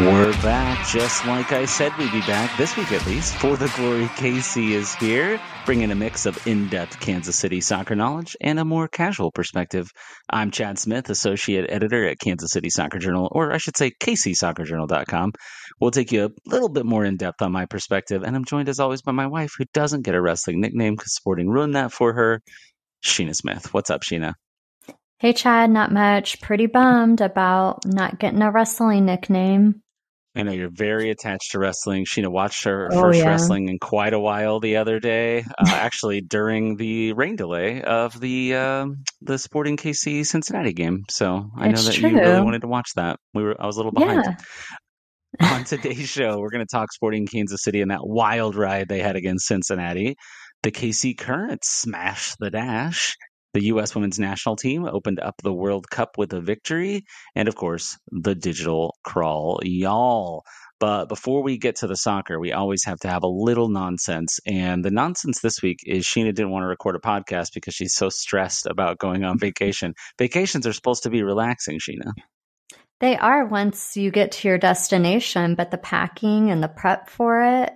[0.00, 3.70] We're back, just like I said we'd be back, this week at least, for the
[3.76, 8.58] Glory KC is here, bringing a mix of in depth Kansas City soccer knowledge and
[8.58, 9.90] a more casual perspective.
[10.30, 15.32] I'm Chad Smith, Associate Editor at Kansas City Soccer Journal, or I should say KCSoccerJournal.com.
[15.80, 18.70] We'll take you a little bit more in depth on my perspective, and I'm joined
[18.70, 21.92] as always by my wife, who doesn't get a wrestling nickname because Sporting ruined that
[21.92, 22.40] for her,
[23.04, 23.74] Sheena Smith.
[23.74, 24.32] What's up, Sheena?
[25.18, 26.40] Hey, Chad, not much.
[26.40, 29.82] Pretty bummed about not getting a wrestling nickname.
[30.34, 32.04] I know you're very attached to wrestling.
[32.04, 33.28] Sheena watched her oh, first yeah.
[33.28, 38.18] wrestling in quite a while the other day, uh, actually during the rain delay of
[38.20, 38.86] the uh,
[39.22, 41.02] the Sporting KC Cincinnati game.
[41.10, 42.10] So I it's know that true.
[42.10, 43.18] you really wanted to watch that.
[43.34, 44.24] We were I was a little behind.
[44.24, 44.36] Yeah.
[45.54, 48.98] On today's show, we're going to talk Sporting Kansas City and that wild ride they
[48.98, 50.16] had against Cincinnati.
[50.62, 53.16] The KC Current smashed the dash
[53.52, 53.94] the U.S.
[53.94, 58.34] women's national team opened up the World Cup with a victory, and of course, the
[58.34, 60.44] digital crawl, y'all.
[60.78, 64.40] But before we get to the soccer, we always have to have a little nonsense.
[64.46, 67.94] And the nonsense this week is Sheena didn't want to record a podcast because she's
[67.94, 69.94] so stressed about going on vacation.
[70.18, 72.12] Vacations are supposed to be relaxing, Sheena.
[73.00, 77.42] They are once you get to your destination, but the packing and the prep for
[77.42, 77.72] it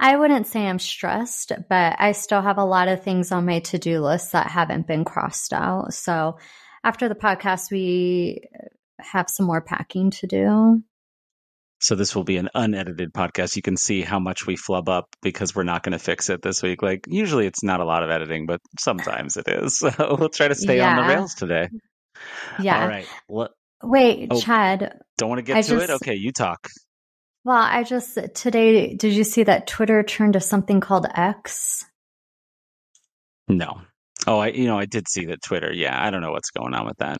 [0.00, 3.60] I wouldn't say I'm stressed, but I still have a lot of things on my
[3.60, 5.92] to do list that haven't been crossed out.
[5.92, 6.38] So
[6.82, 8.42] after the podcast, we
[8.98, 10.82] have some more packing to do.
[11.80, 13.56] So this will be an unedited podcast.
[13.56, 16.40] You can see how much we flub up because we're not going to fix it
[16.40, 16.80] this week.
[16.80, 19.78] Like usually it's not a lot of editing, but sometimes it is.
[19.98, 20.90] So we'll try to stay yeah.
[20.90, 21.68] on the rails today.
[22.60, 22.82] Yeah.
[22.82, 23.06] All right.
[23.28, 23.50] Well,
[23.82, 25.00] Wait, oh, Chad.
[25.18, 25.90] Don't want to get I to just, it?
[25.94, 26.68] Okay, you talk.
[27.44, 31.84] Well, I just today did you see that Twitter turned to something called X?
[33.48, 33.80] No.
[34.26, 35.72] Oh, I you know I did see that Twitter.
[35.72, 37.18] Yeah, I don't know what's going on with that.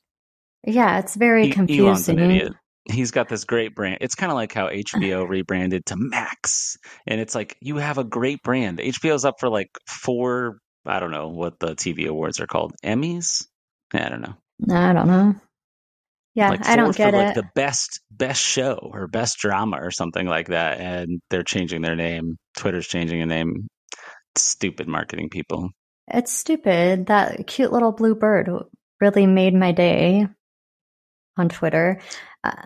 [0.64, 1.86] Yeah, it's very he, confusing.
[1.86, 2.52] Elon's an idiot.
[2.84, 3.98] He's got this great brand.
[4.00, 6.76] It's kind of like how HBO rebranded to Max,
[7.06, 8.78] and it's like you have a great brand.
[8.78, 10.58] HBO's up for like four.
[10.86, 12.74] I don't know what the TV awards are called.
[12.84, 13.46] Emmys.
[13.92, 14.34] I don't know.
[14.74, 15.34] I don't know.
[16.34, 17.24] Yeah, like I don't get for, it.
[17.26, 21.82] Like the best best show or best drama or something like that, and they're changing
[21.82, 22.36] their name.
[22.56, 23.68] Twitter's changing a name.
[24.36, 25.70] Stupid marketing people.
[26.08, 27.06] It's stupid.
[27.06, 28.48] That cute little blue bird
[29.00, 30.26] really made my day
[31.36, 32.00] on Twitter.
[32.42, 32.62] Uh,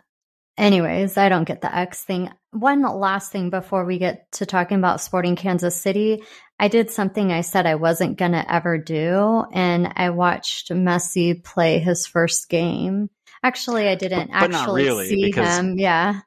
[0.57, 2.31] anyways, I don't get the X thing.
[2.53, 6.23] One last thing before we get to talking about Sporting Kansas City.
[6.59, 11.43] I did something I said I wasn't going to ever do, and I watched Messi
[11.43, 13.11] play his first game
[13.43, 15.79] Actually, I didn't but, but actually really, see him.
[15.79, 16.21] Yeah.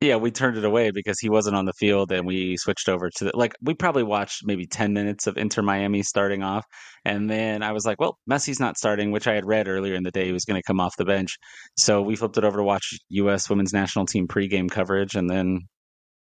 [0.00, 3.08] Yeah, we turned it away because he wasn't on the field and we switched over
[3.16, 6.66] to the like we probably watched maybe 10 minutes of Inter Miami starting off
[7.06, 10.02] and then I was like, well, Messi's not starting, which I had read earlier in
[10.02, 11.38] the day he was going to come off the bench.
[11.78, 15.60] So we flipped it over to watch US women's national team pregame coverage and then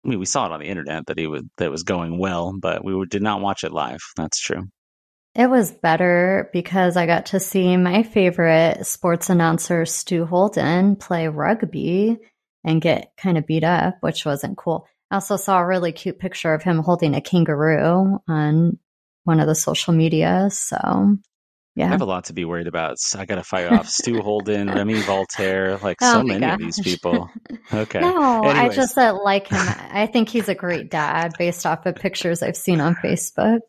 [0.05, 2.53] I mean, we saw it on the internet that he would that was going well,
[2.59, 3.99] but we did not watch it live.
[4.16, 4.63] That's true.
[5.37, 11.27] It was better because I got to see my favorite sports announcer, Stu Holden, play
[11.27, 12.17] rugby
[12.63, 14.87] and get kind of beat up, which wasn't cool.
[15.11, 18.79] I also saw a really cute picture of him holding a kangaroo on
[19.25, 20.49] one of the social media.
[20.51, 21.17] So,
[21.75, 21.85] yeah.
[21.85, 22.97] I have a lot to be worried about.
[22.97, 26.53] So I got to fire off Stu Holden, Remy Walter, like oh so many gosh.
[26.53, 27.29] of these people.
[27.71, 27.99] Okay.
[27.99, 28.71] No, Anyways.
[28.71, 29.67] I just uh, like him.
[29.91, 33.59] I think he's a great dad based off of pictures I've seen on Facebook.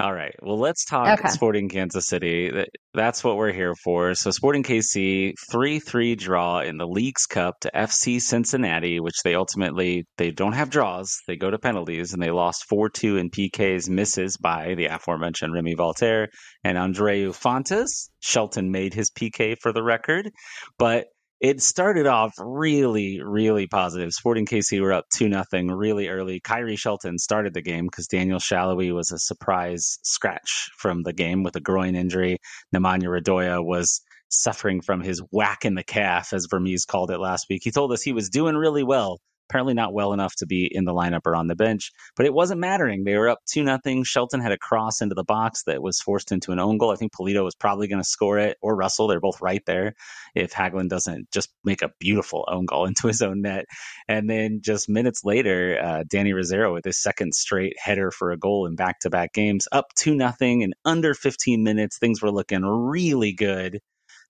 [0.00, 0.34] All right.
[0.42, 1.28] Well, let's talk okay.
[1.28, 2.50] Sporting Kansas City.
[2.94, 4.14] That's what we're here for.
[4.14, 10.04] So, Sporting KC 3-3 draw in the Leagues Cup to FC Cincinnati, which they ultimately
[10.16, 11.16] they don't have draws.
[11.28, 15.76] They go to penalties and they lost 4-2 in PKs misses by the aforementioned Remy
[15.76, 16.28] Walter
[16.64, 18.10] and Andreu Fontas.
[18.18, 20.28] Shelton made his PK for the record,
[20.76, 21.06] but
[21.40, 24.12] it started off really, really positive.
[24.12, 26.40] Sporting KC were up 2 nothing really early.
[26.40, 31.42] Khiry Shelton started the game because Daniel Salloi was a surprise scratch from the game
[31.42, 32.38] with a groin injury.
[32.74, 37.46] Nemanja Radoja was suffering from his whack in the calf, as Vermes called it last
[37.50, 37.62] week.
[37.64, 40.84] He told us he was doing really well apparently not well enough to be in
[40.84, 41.92] the lineup or on the bench.
[42.16, 43.04] But it wasn't mattering.
[43.04, 44.04] They were up two nothing.
[44.04, 46.92] Shelton had a cross into the box that was forced into an own goal.
[46.92, 49.08] I think Pulido was probably going to score it, or Russell.
[49.08, 49.94] They're both right there.
[50.34, 53.66] If Hagglund doesn't just make a beautiful own goal into his own net,
[54.08, 58.38] and then just minutes later, uh, Danny Rosero with his second straight header for a
[58.38, 61.98] goal in back to back games, up two nothing in under 15 minutes.
[61.98, 63.80] Things were looking really good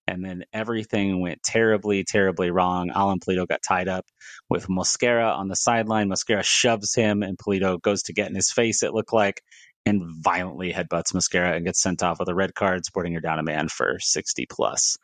[0.07, 2.91] and then everything went terribly, terribly wrong.
[2.95, 4.07] Alan Pulido got tied up
[4.49, 6.09] with Mosquera on the sideline.
[6.09, 9.43] Mosquera shoves him, and Pulido goes to get in his face, it looked like,
[9.87, 13.39] and violently headbutts Mosquera and gets sent off with a red card, sporting her down
[13.39, 14.97] a man for 60 plus.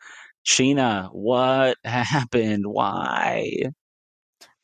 [0.45, 2.65] Sheena, what happened?
[2.65, 3.71] Why?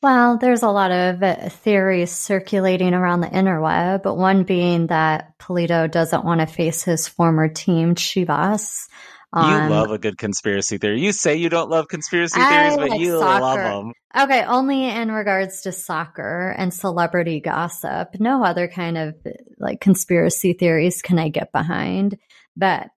[0.00, 5.36] Well, there's a lot of uh, theories circulating around the interweb, but one being that
[5.38, 8.86] Pulido doesn't want to face his former team, Chivas.
[9.32, 11.00] Um, you love a good conspiracy theory.
[11.00, 13.40] You say you don't love conspiracy theories, but like you soccer.
[13.40, 13.92] love them.
[14.16, 18.18] Okay, only in regards to soccer and celebrity gossip.
[18.18, 19.14] No other kind of
[19.58, 22.16] like conspiracy theories can I get behind.
[22.56, 22.88] But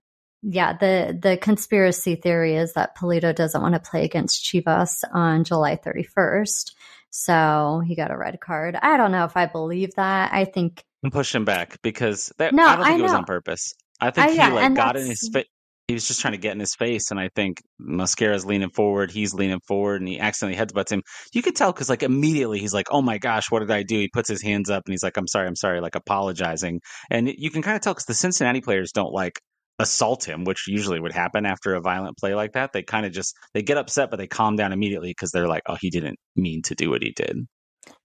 [0.41, 5.43] yeah, the the conspiracy theory is that Pulido doesn't want to play against Chivas on
[5.43, 6.71] July 31st.
[7.09, 8.77] So he got a red card.
[8.81, 10.33] I don't know if I believe that.
[10.33, 13.25] I think push him back because that, no, I don't think I it was on
[13.25, 13.73] purpose.
[13.99, 15.45] I think I, he yeah, like got in his face.
[15.91, 19.11] He was just trying to get in his face, and I think Mosquera's leaning forward.
[19.11, 21.03] He's leaning forward, and he accidentally headbutts him.
[21.33, 23.97] You could tell because like immediately he's like, "Oh my gosh, what did I do?"
[23.97, 26.79] He puts his hands up and he's like, "I'm sorry, I'm sorry," like apologizing.
[27.09, 29.39] And you can kind of tell because the Cincinnati players don't like
[29.79, 32.71] assault him, which usually would happen after a violent play like that.
[32.73, 35.63] They kind of just they get upset, but they calm down immediately because they're like,
[35.67, 37.47] "Oh, he didn't mean to do what he did."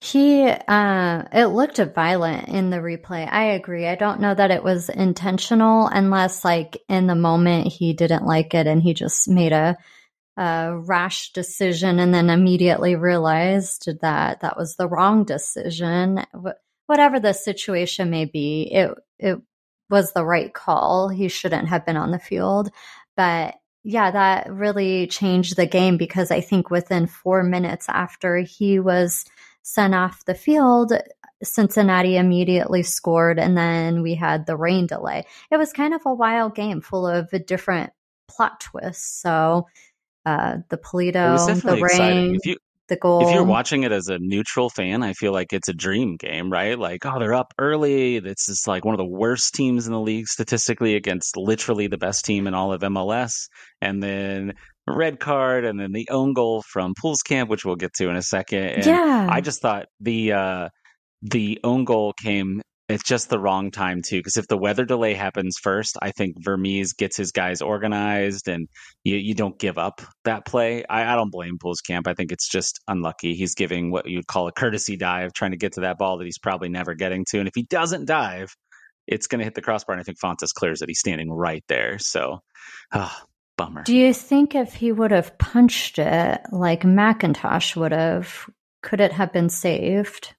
[0.00, 3.28] He uh it looked violent in the replay.
[3.30, 3.86] I agree.
[3.86, 8.54] I don't know that it was intentional unless like in the moment he didn't like
[8.54, 9.76] it and he just made a
[10.36, 16.24] a rash decision and then immediately realized that that was the wrong decision.
[16.86, 19.38] Whatever the situation may be, it it
[19.90, 21.08] was the right call.
[21.08, 22.70] He shouldn't have been on the field.
[23.16, 28.80] But yeah, that really changed the game because I think within four minutes after he
[28.80, 29.24] was
[29.66, 30.92] sent off the field,
[31.42, 35.24] Cincinnati immediately scored, and then we had the rain delay.
[35.50, 37.92] It was kind of a wild game full of different
[38.28, 39.20] plot twists.
[39.20, 39.66] So
[40.24, 42.36] uh, the Pulido, the rain.
[42.36, 42.56] If you
[42.88, 43.26] the goal.
[43.26, 46.48] If you're watching it as a neutral fan, I feel like it's a dream game,
[46.48, 46.78] right?
[46.78, 48.20] Like, oh, they're up early.
[48.20, 51.98] This is like one of the worst teams in the league statistically against literally the
[51.98, 53.48] best team in all of MLS.
[53.80, 54.54] And then
[54.86, 58.22] red card and then the own goal from Pulskamp, which we'll get to in a
[58.22, 58.64] second.
[58.64, 59.28] And yeah.
[59.30, 60.68] I just thought the uh
[61.22, 65.14] the own goal came it's just the wrong time too because if the weather delay
[65.14, 68.68] happens first i think vermes gets his guys organized and
[69.02, 70.84] you, you don't give up that play.
[70.88, 72.06] I, I don't blame Pulskamp.
[72.06, 73.34] I think it's just unlucky.
[73.34, 76.24] He's giving what you'd call a courtesy dive trying to get to that ball that
[76.24, 77.38] he's probably never getting to.
[77.38, 78.54] And if he doesn't dive
[79.06, 80.88] it's going to hit the crossbar and i think fontas clears it.
[80.88, 81.98] He's standing right there.
[81.98, 82.40] So
[82.92, 83.16] oh,
[83.56, 83.82] bummer.
[83.82, 88.48] Do you think if he would have punched it like McIntosh would have
[88.82, 90.34] could it have been saved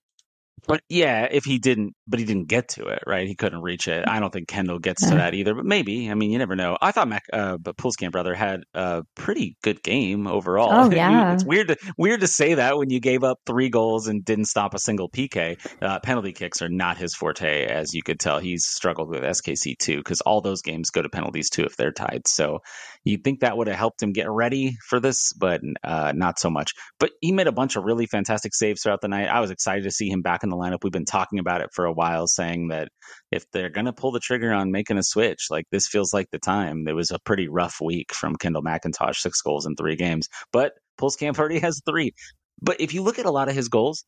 [0.68, 3.28] but yeah, if he didn't, but he didn't get to it, right?
[3.28, 4.08] He couldn't reach it.
[4.08, 6.10] I don't think Kendall gets to that either, but maybe.
[6.12, 6.78] I mean, you never know.
[6.82, 10.70] I thought Mac, uh, but Pulskamp brother had a pretty good game overall.
[10.72, 14.08] Oh yeah, it's weird to weird to say that when you gave up three goals
[14.08, 15.58] and didn't stop a single PK.
[15.82, 18.40] Uh, penalty kicks are not his forte, as you could tell.
[18.40, 21.92] He's struggled with SKC too, because all those games go to penalties too if they're
[21.92, 22.28] tied.
[22.28, 22.60] So
[23.04, 26.50] you'd think that would have helped him get ready for this, but uh, not so
[26.50, 26.74] much.
[27.00, 29.28] But he made a bunch of really fantastic saves throughout the night.
[29.28, 30.80] I was excited to see him back in the lineup.
[30.84, 32.90] We've been talking about it for a while, saying that
[33.32, 36.28] if they're going to pull the trigger on making a switch, like this feels like
[36.32, 36.88] the time.
[36.88, 40.74] It was a pretty rough week from Kendall McIntosh, six goals in three games, but
[41.00, 42.14] Pulskamp already has three.
[42.62, 44.04] But if you look at a lot of his goals,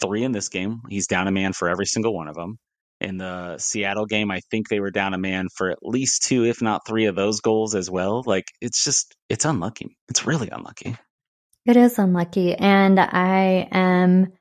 [0.00, 2.58] three in this game, he's down a man for every single one of them.
[2.98, 6.44] In the Seattle game, I think they were down a man for at least two,
[6.44, 8.22] if not three of those goals as well.
[8.24, 9.98] Like it's just, it's unlucky.
[10.08, 10.96] It's really unlucky.
[11.66, 12.54] It is unlucky.
[12.54, 14.32] And I am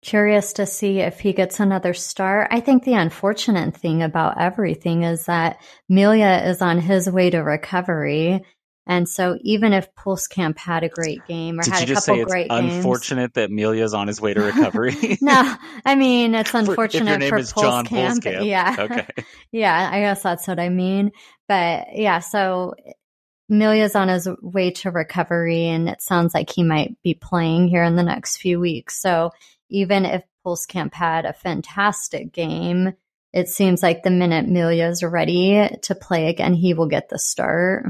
[0.00, 2.48] Curious to see if he gets another start.
[2.50, 7.38] I think the unfortunate thing about everything is that Melia is on his way to
[7.38, 8.44] recovery.
[8.86, 12.48] And so even if Pulskamp had a great game or Did had a couple great
[12.48, 12.64] games.
[12.64, 15.18] It's unfortunate that Melia's on his way to recovery.
[15.20, 17.60] no, I mean it's unfortunate for, for.
[17.60, 18.46] Pulskamp.
[18.46, 18.76] Yeah.
[18.78, 19.06] Okay.
[19.52, 21.10] yeah, I guess that's what I mean.
[21.48, 22.74] But yeah, so
[23.48, 27.82] Melia's on his way to recovery and it sounds like he might be playing here
[27.82, 29.00] in the next few weeks.
[29.00, 29.32] So
[29.68, 32.94] even if Pulskamp had a fantastic game,
[33.32, 37.86] it seems like the minute Melia's ready to play again, he will get the start.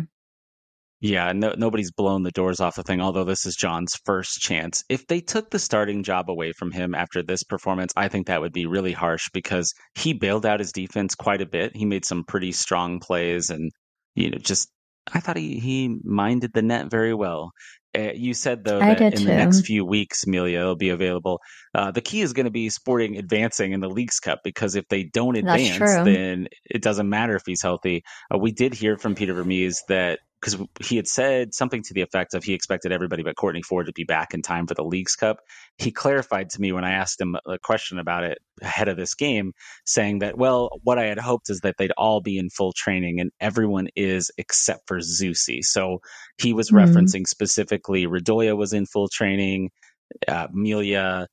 [1.01, 4.83] Yeah, no, nobody's blown the doors off the thing, although this is John's first chance.
[4.89, 8.41] If they took the starting job away from him after this performance, I think that
[8.41, 11.77] would be really harsh because he bailed out his defense quite a bit.
[11.77, 13.71] He made some pretty strong plays and,
[14.17, 14.73] you know, just
[15.13, 17.53] I thought he, he minded the net very well.
[17.99, 19.25] Uh, you said though that in too.
[19.25, 21.41] the next few weeks, Melia will be available.
[21.75, 24.87] Uh, the key is going to be Sporting advancing in the Leagues Cup because if
[24.89, 28.05] they don't advance, then it doesn't matter if he's healthy.
[28.33, 32.03] Uh, we did hear from Peter Vermes that because he had said something to the
[32.03, 34.85] effect of he expected everybody but Kortne Ford to be back in time for the
[34.85, 35.39] Leagues Cup.
[35.79, 39.15] He clarified to me when I asked him a question about it ahead of this
[39.15, 39.53] game,
[39.85, 43.21] saying that, well, what I had hoped is that they'd all be in full training,
[43.21, 45.63] and everyone is except for Zusi.
[45.63, 45.99] So
[46.41, 46.79] he was mm-hmm.
[46.79, 49.71] referencing specifically Radoja was in full training.
[50.27, 51.27] uh, Melia,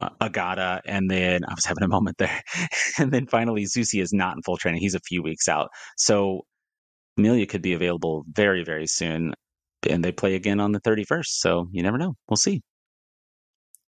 [0.00, 2.42] uh, Agata, and then I was having a moment there.
[2.98, 4.80] and then finally, Zusi is not in full training.
[4.80, 5.70] He's a few weeks out.
[5.96, 6.42] So
[7.16, 9.34] Melia could be available very, very soon.
[9.88, 11.26] And they play again on the 31st.
[11.26, 12.14] So you never know.
[12.28, 12.62] We'll see.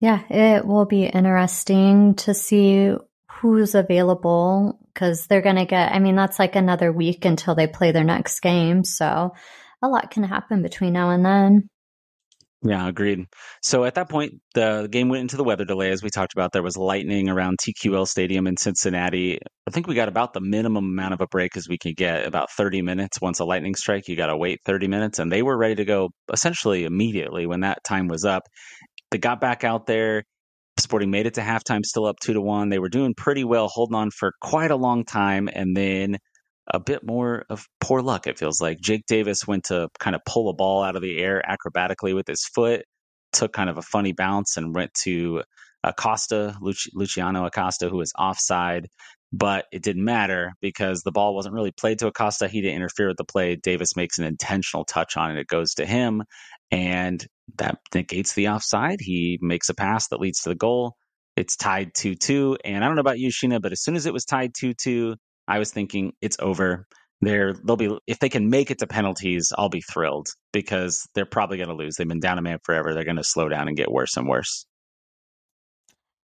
[0.00, 2.95] Yeah, it will be interesting to see
[3.33, 7.66] who's available because they're going to get, I mean, that's like another week until they
[7.66, 8.85] play their next game.
[8.85, 9.33] So
[9.83, 11.68] a lot can happen between now and then.
[12.66, 13.26] Yeah, agreed.
[13.62, 16.52] So at that point, the game went into the weather delay, as we talked about.
[16.52, 19.38] There was lightning around TQL Stadium in Cincinnati.
[19.68, 22.26] I think we got about the minimum amount of a break as we could get,
[22.26, 23.20] about 30 minutes.
[23.20, 25.18] Once a lightning strike, you got to wait 30 minutes.
[25.18, 28.42] And they were ready to go essentially immediately when that time was up.
[29.11, 30.25] They got back out there.
[30.78, 32.68] Sporting made it to halftime, still up two to one.
[32.68, 35.49] They were doing pretty well, holding on for quite a long time.
[35.52, 36.16] And then
[36.68, 38.80] a bit more of poor luck, it feels like.
[38.80, 42.26] Jake Davis went to kind of pull a ball out of the air acrobatically with
[42.26, 42.85] his foot,
[43.32, 45.42] took kind of a funny bounce and went to
[45.85, 48.88] Acosta, Luciano Acosta, who was offside.
[49.32, 52.49] But it didn't matter because the ball wasn't really played to Acosta.
[52.49, 53.56] He didn't interfere with the play.
[53.56, 55.40] Davis makes an intentional touch on it.
[55.40, 56.23] It goes to him,
[56.70, 57.25] and
[57.58, 58.99] that negates the offside.
[59.00, 60.94] He makes a pass that leads to the goal.
[61.37, 62.58] It's tied 2 2.
[62.64, 64.75] And I don't know about you, Sheena, but as soon as it was tied 2
[64.75, 65.16] 2,
[65.48, 66.86] I was thinking it's over.
[67.20, 71.24] They're they'll be if they can make it to penalties, I'll be thrilled because they're
[71.26, 71.96] probably going to lose.
[71.96, 72.92] They've been down a man forever.
[72.92, 74.66] They're going to slow down and get worse and worse.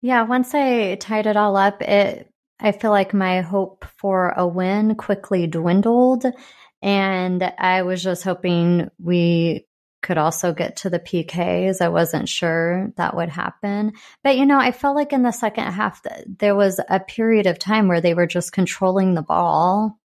[0.01, 4.47] Yeah, once I tied it all up, it I feel like my hope for a
[4.47, 6.25] win quickly dwindled
[6.81, 9.65] and I was just hoping we
[10.01, 11.81] could also get to the PKs.
[11.81, 13.93] I wasn't sure that would happen.
[14.23, 17.59] But, you know, I felt like in the second half, there was a period of
[17.59, 19.99] time where they were just controlling the ball.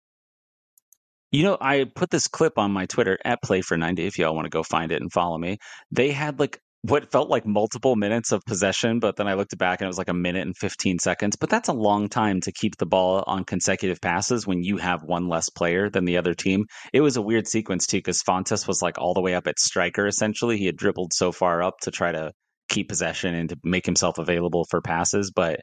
[1.31, 4.35] You know, I put this clip on my Twitter at Play for 90 if y'all
[4.35, 5.59] want to go find it and follow me.
[5.91, 9.81] They had like what felt like multiple minutes of possession, but then I looked back
[9.81, 11.35] and it was like a minute and 15 seconds.
[11.35, 15.03] But that's a long time to keep the ball on consecutive passes when you have
[15.03, 16.67] one less player than the other team.
[16.93, 19.59] It was a weird sequence too, because Fontas was like all the way up at
[19.59, 20.59] striker essentially.
[20.59, 22.33] He had dribbled so far up to try to
[22.69, 25.61] keep possession and to make himself available for passes, but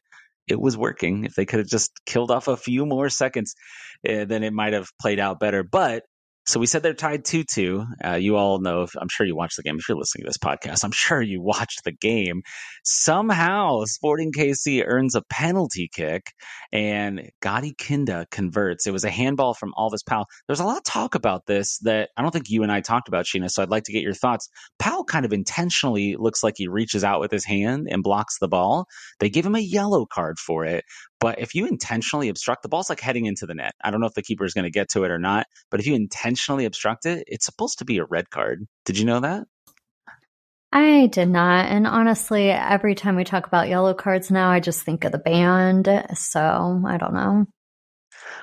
[0.47, 1.25] it was working.
[1.25, 3.53] If they could have just killed off a few more seconds,
[4.09, 5.61] uh, then it might have played out better.
[5.61, 6.01] But
[6.45, 7.85] so we said they're tied 2 2.
[8.03, 9.77] Uh, you all know, if, I'm sure you watched the game.
[9.77, 12.41] If you're listening to this podcast, I'm sure you watched the game.
[12.83, 16.33] Somehow, Sporting KC earns a penalty kick
[16.71, 18.87] and Gadi Kinda converts.
[18.87, 20.25] It was a handball from Alvas Powell.
[20.47, 23.07] There's a lot of talk about this that I don't think you and I talked
[23.07, 23.49] about, Sheena.
[23.49, 24.49] So I'd like to get your thoughts.
[24.79, 28.47] Powell kind of intentionally looks like he reaches out with his hand and blocks the
[28.47, 28.87] ball.
[29.19, 30.85] They give him a yellow card for it.
[31.21, 33.73] But if you intentionally obstruct the ball's like heading into the net.
[33.81, 35.79] I don't know if the keeper is going to get to it or not, but
[35.79, 38.65] if you intentionally obstruct it, it's supposed to be a red card.
[38.85, 39.45] Did you know that?
[40.73, 41.67] I did not.
[41.67, 45.19] And honestly, every time we talk about yellow cards now, I just think of the
[45.19, 45.87] band.
[46.15, 47.45] So I don't know.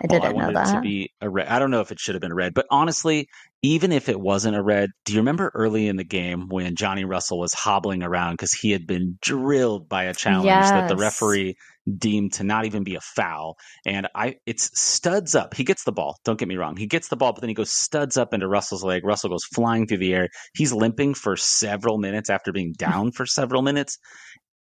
[0.00, 0.74] I oh, well, didn't I know that.
[0.74, 1.48] to be a red.
[1.48, 3.28] I don't know if it should have been red, but honestly,
[3.62, 7.04] even if it wasn't a red, do you remember early in the game when Johnny
[7.04, 10.70] Russell was hobbling around because he had been drilled by a challenge yes.
[10.70, 11.56] that the referee
[11.96, 13.56] deemed to not even be a foul?
[13.84, 15.54] And I, it's studs up.
[15.54, 16.16] He gets the ball.
[16.24, 16.76] Don't get me wrong.
[16.76, 19.04] He gets the ball, but then he goes studs up into Russell's leg.
[19.04, 20.28] Russell goes flying through the air.
[20.54, 23.98] He's limping for several minutes after being down for several minutes.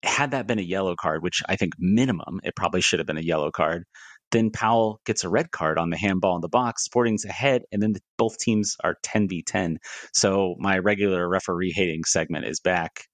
[0.02, 3.18] Had that been a yellow card, which I think minimum, it probably should have been
[3.18, 3.84] a yellow card
[4.33, 6.85] then Powell gets a red card on the handball in the box.
[6.85, 9.78] Sporting's ahead, and then the, both teams are 10 v 10.
[10.12, 13.04] So my regular referee hating segment is back.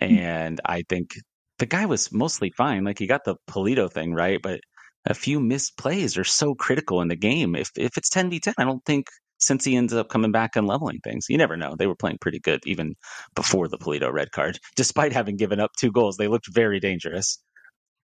[0.00, 0.18] Hmm.
[0.18, 1.10] And I think
[1.58, 2.84] the guy was mostly fine.
[2.84, 4.60] Like he got the Pulido thing right, but
[5.06, 7.54] a few missed plays are so critical in the game.
[7.54, 9.06] If if it's 10 v 10, I don't think
[9.40, 11.26] Cincy ends up coming back and leveling things.
[11.28, 11.74] You never know.
[11.76, 12.94] They were playing pretty good even
[13.34, 14.58] before the Pulido red card.
[14.76, 17.38] Despite having given up two goals, they looked very dangerous.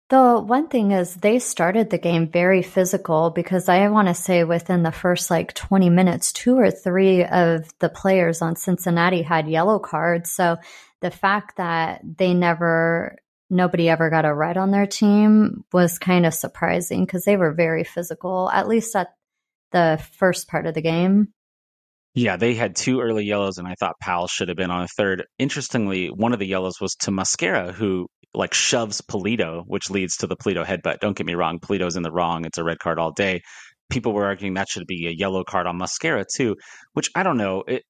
[0.09, 4.43] The one thing is they started the game very physical because I want to say
[4.43, 9.47] within the first like 20 minutes, two or three of the players on Cincinnati had
[9.47, 10.31] yellow cards.
[10.31, 10.57] So
[11.01, 13.17] the fact that they never,
[13.51, 17.53] nobody ever got a red on their team was kind of surprising because they were
[17.53, 19.09] very physical, at least at
[19.71, 21.27] the first part of the game.
[22.15, 24.87] Yeah, they had two early yellows, and I thought Powell should have been on a
[24.87, 25.25] third.
[25.37, 30.27] Interestingly, one of the yellows was to Mosquera, who like shoves Pulido, which leads to
[30.27, 30.99] the Pulido headbutt.
[30.99, 32.45] Don't get me wrong, Pulido's in the wrong.
[32.45, 33.41] It's a red card all day.
[33.89, 36.55] People were arguing that should be a yellow card on Mosquera too,
[36.93, 37.63] which I don't know.
[37.67, 37.83] It,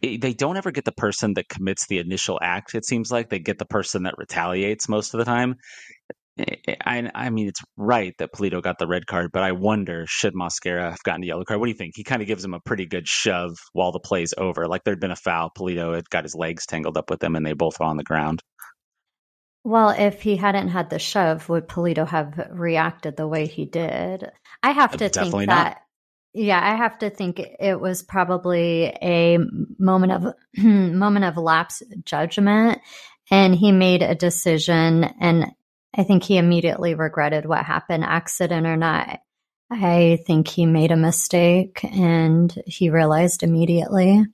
[0.00, 2.74] it, they don't ever get the person that commits the initial act.
[2.74, 5.56] It seems like they get the person that retaliates most of the time.
[6.86, 10.34] I, I mean, it's right that Pulido got the red card, but I wonder should
[10.34, 11.60] Mosquera have gotten a yellow card?
[11.60, 11.92] What do you think?
[11.96, 14.66] He kind of gives him a pretty good shove while the play's over.
[14.66, 15.50] Like there'd been a foul.
[15.56, 18.04] Pulido had got his legs tangled up with them, and they both were on the
[18.04, 18.40] ground.
[19.62, 24.30] Well, if he hadn't had the shove, would Pulido have reacted the way he did?
[24.62, 25.64] I have to Definitely think that.
[25.64, 25.76] Not.
[26.32, 29.38] Yeah, I have to think it was probably a
[29.78, 32.78] moment of moment of lapse judgment,
[33.30, 35.52] and he made a decision, and
[35.96, 39.20] I think he immediately regretted what happened, accident or not.
[39.70, 44.24] I think he made a mistake, and he realized immediately.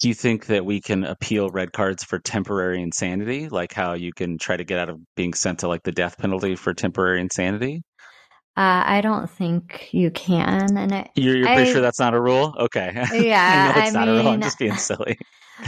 [0.00, 4.12] Do you think that we can appeal red cards for temporary insanity, like how you
[4.14, 7.20] can try to get out of being sent to like the death penalty for temporary
[7.20, 7.82] insanity?
[8.56, 12.14] Uh, I don't think you can, and it, you're, you're pretty I, sure that's not
[12.14, 12.54] a rule.
[12.58, 14.28] Okay, yeah, I, mean, a rule.
[14.28, 15.18] I'm just being silly.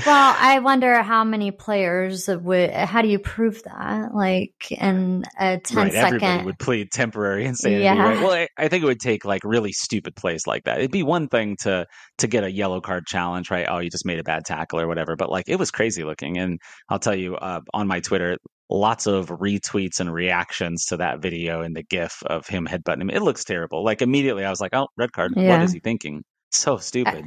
[0.06, 2.70] Well, I wonder how many players would.
[2.70, 4.14] How do you prove that?
[4.14, 6.14] Like in a 10 right, second...
[6.14, 7.84] everybody would plead temporary insanity.
[7.84, 8.02] Yeah.
[8.02, 8.18] Right?
[8.18, 10.78] Well, I, I, think it would take like really stupid plays like that.
[10.78, 11.86] It'd be one thing to
[12.18, 13.66] to get a yellow card challenge, right?
[13.68, 15.16] Oh, you just made a bad tackle or whatever.
[15.16, 16.58] But like it was crazy looking, and
[16.88, 18.36] I'll tell you uh, on my Twitter,
[18.70, 23.10] lots of retweets and reactions to that video and the GIF of him headbutting him.
[23.10, 23.84] It looks terrible.
[23.84, 25.32] Like immediately, I was like, "Oh, red card.
[25.36, 25.48] Yeah.
[25.48, 27.26] What is he thinking?" So stupid.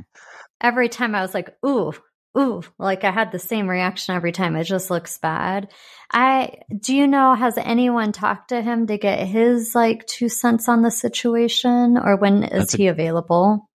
[0.62, 1.93] Every time I was like, "Ooh,
[2.38, 4.56] ooh, like I had the same reaction every time.
[4.56, 5.72] It just looks bad.
[6.12, 10.70] I do you know has anyone talked to him to get his like two cents
[10.70, 13.70] on the situation or when is that's he a, available?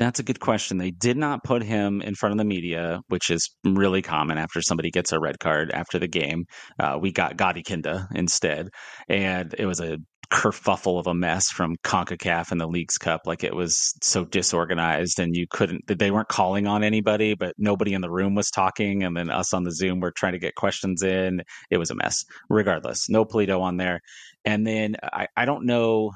[0.00, 0.78] That's a good question.
[0.78, 4.62] They did not put him in front of the media, which is really common after
[4.62, 6.46] somebody gets a red card after the game.
[6.78, 8.70] Uh, we got Gadi Kinda instead,
[9.10, 9.98] and it was a
[10.32, 13.22] kerfuffle of a mess from CONCACAF and the Leagues Cup.
[13.26, 17.92] Like it was so disorganized and you couldn't, they weren't calling on anybody, but nobody
[17.92, 19.02] in the room was talking.
[19.02, 21.42] And then us on the Zoom were trying to get questions in.
[21.70, 22.24] It was a mess.
[22.48, 24.00] Regardless, no Pulido on there.
[24.46, 26.12] And then I, I don't know.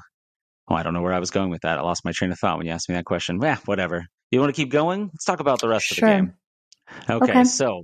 [0.67, 1.77] Oh, I don't know where I was going with that.
[1.77, 3.39] I lost my train of thought when you asked me that question.
[3.41, 4.05] Yeah, whatever.
[4.31, 5.09] You want to keep going?
[5.13, 6.07] Let's talk about the rest sure.
[6.07, 6.33] of the game.
[7.09, 7.83] Okay, okay, so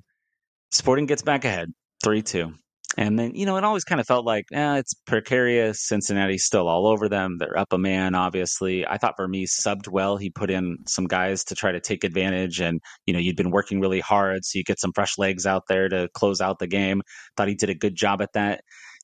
[0.72, 1.70] Sporting gets back ahead,
[2.04, 2.54] 3 2.
[2.98, 5.88] And then, you know, it always kind of felt like, eh, it's precarious.
[5.88, 7.38] Cincinnati's still all over them.
[7.38, 8.86] They're up a man, obviously.
[8.86, 10.18] I thought Vermes subbed well.
[10.18, 12.60] He put in some guys to try to take advantage.
[12.60, 14.44] And, you know, you'd been working really hard.
[14.44, 17.02] So you get some fresh legs out there to close out the game.
[17.38, 18.62] Thought he did a good job at that.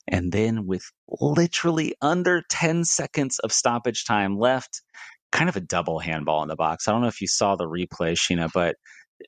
[0.08, 0.84] And then with
[1.20, 4.82] literally under 10 seconds of stoppage time left,
[5.32, 6.88] kind of a double handball in the box.
[6.88, 8.76] I don't know if you saw the replay, Sheena, but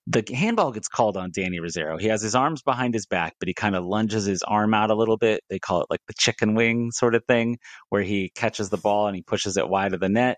[0.07, 1.99] the handball gets called on Danny Rosero.
[1.99, 4.91] He has his arms behind his back, but he kind of lunges his arm out
[4.91, 5.41] a little bit.
[5.49, 7.57] They call it like the chicken wing sort of thing,
[7.89, 10.37] where he catches the ball and he pushes it wide of the net.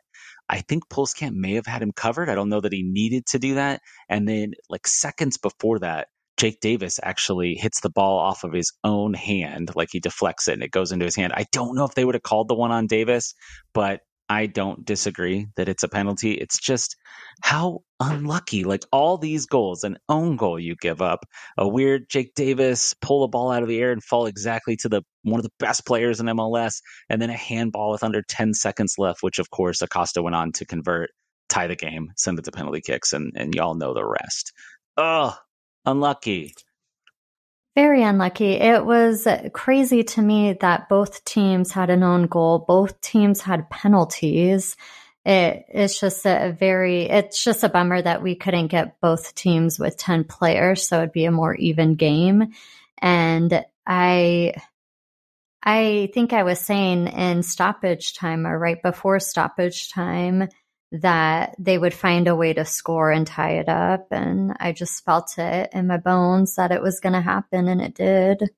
[0.49, 2.30] I think Pulskamp may have had him covered.
[2.30, 3.82] I don't know that he needed to do that.
[4.10, 8.74] And then, like seconds before that, Jake Davis actually hits the ball off of his
[8.84, 11.34] own hand, like he deflects it and it goes into his hand.
[11.36, 13.34] I don't know if they would have called the one on Davis,
[13.74, 16.32] but I don't disagree that it's a penalty.
[16.32, 16.96] It's just
[17.41, 21.26] how unlucky, like all these goals, an own goal you give up,
[21.58, 24.88] a weird Jake Davis pull the ball out of the air and fall exactly to
[24.88, 28.54] the one of the best players in MLS, and then a handball with under 10
[28.54, 31.10] seconds left, which of course Acosta went on to convert,
[31.50, 34.54] tie the game, send it to penalty kicks, and, and y'all know the rest.
[34.96, 35.34] Ugh,
[35.86, 36.54] unlucky.
[37.76, 38.54] Very unlucky.
[38.54, 42.60] It was crazy to me that both teams had an own goal.
[42.60, 44.76] Both teams had penalties.
[45.24, 49.80] It, it's just a very, it's just a bummer that we couldn't get both teams
[49.80, 50.86] with 10 players.
[50.86, 52.52] So it'd be a more even game.
[52.98, 54.56] And I,
[55.63, 60.50] I think I was saying in stoppage time or right before stoppage time
[60.91, 64.08] that they would find a way to score and tie it up.
[64.12, 67.82] And I just felt it in my bones that it was going to happen, and
[67.82, 68.49] it did.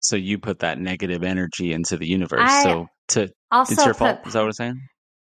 [0.00, 2.40] So you put that negative energy into the universe.
[2.42, 4.20] I so to also it's your fault.
[4.26, 4.80] Is that what I'm saying?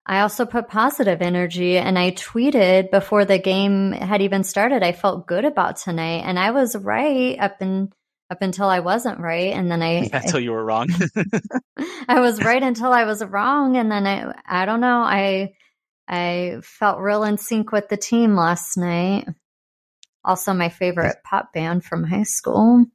[0.05, 4.83] I also put positive energy and I tweeted before the game had even started.
[4.83, 7.93] I felt good about tonight and I was right up and
[8.29, 9.53] up until I wasn't right.
[9.53, 10.89] And then I, until you were wrong.
[12.07, 13.77] I was right until I was wrong.
[13.77, 14.99] And then I, I don't know.
[15.01, 15.53] I,
[16.07, 19.27] I felt real in sync with the team last night.
[20.25, 22.85] Also, my favorite pop band from high school.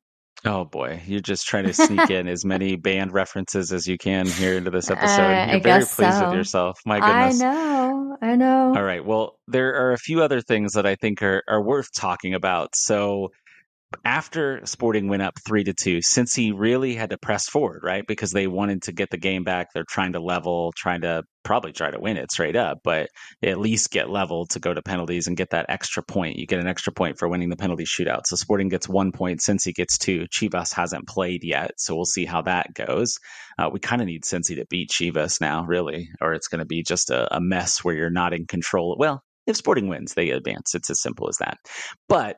[0.45, 4.27] Oh boy, you're just trying to sneak in as many band references as you can
[4.27, 5.23] here into this episode.
[5.23, 6.27] Uh, you're very pleased so.
[6.27, 6.81] with yourself.
[6.87, 7.43] My goodness.
[7.43, 8.17] I know.
[8.23, 8.75] I know.
[8.77, 9.05] All right.
[9.05, 12.77] Well, there are a few other things that I think are, are worth talking about.
[12.77, 13.31] So
[14.05, 18.05] after Sporting went up three to two, Cincy really had to press forward, right?
[18.07, 19.69] Because they wanted to get the game back.
[19.73, 23.09] They're trying to level, trying to probably try to win it straight up, but
[23.43, 26.37] at least get level to go to penalties and get that extra point.
[26.37, 28.27] You get an extra point for winning the penalty shootout.
[28.27, 30.27] So Sporting gets one point, Cincy gets two.
[30.27, 33.17] Chivas hasn't played yet, so we'll see how that goes.
[33.59, 36.67] Uh, we kind of need Cincy to beat Chivas now, really, or it's going to
[36.67, 38.97] be just a, a mess where you're not in control.
[38.99, 40.75] Well, if Sporting wins, they advance.
[40.75, 41.57] It's as simple as that.
[42.07, 42.37] But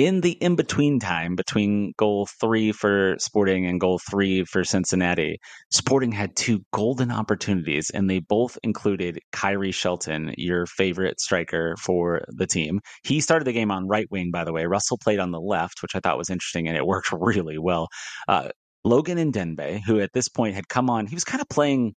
[0.00, 5.38] in the in between time between goal three for Sporting and goal three for Cincinnati,
[5.70, 12.22] Sporting had two golden opportunities, and they both included Khiry Shelton, your favorite striker for
[12.28, 12.80] the team.
[13.04, 14.64] He started the game on right wing, by the way.
[14.64, 17.88] Russell played on the left, which I thought was interesting, and it worked really well.
[18.26, 18.48] Uh,
[18.84, 21.94] Logan Ndenbe, who at this point had come on, he was kind of playing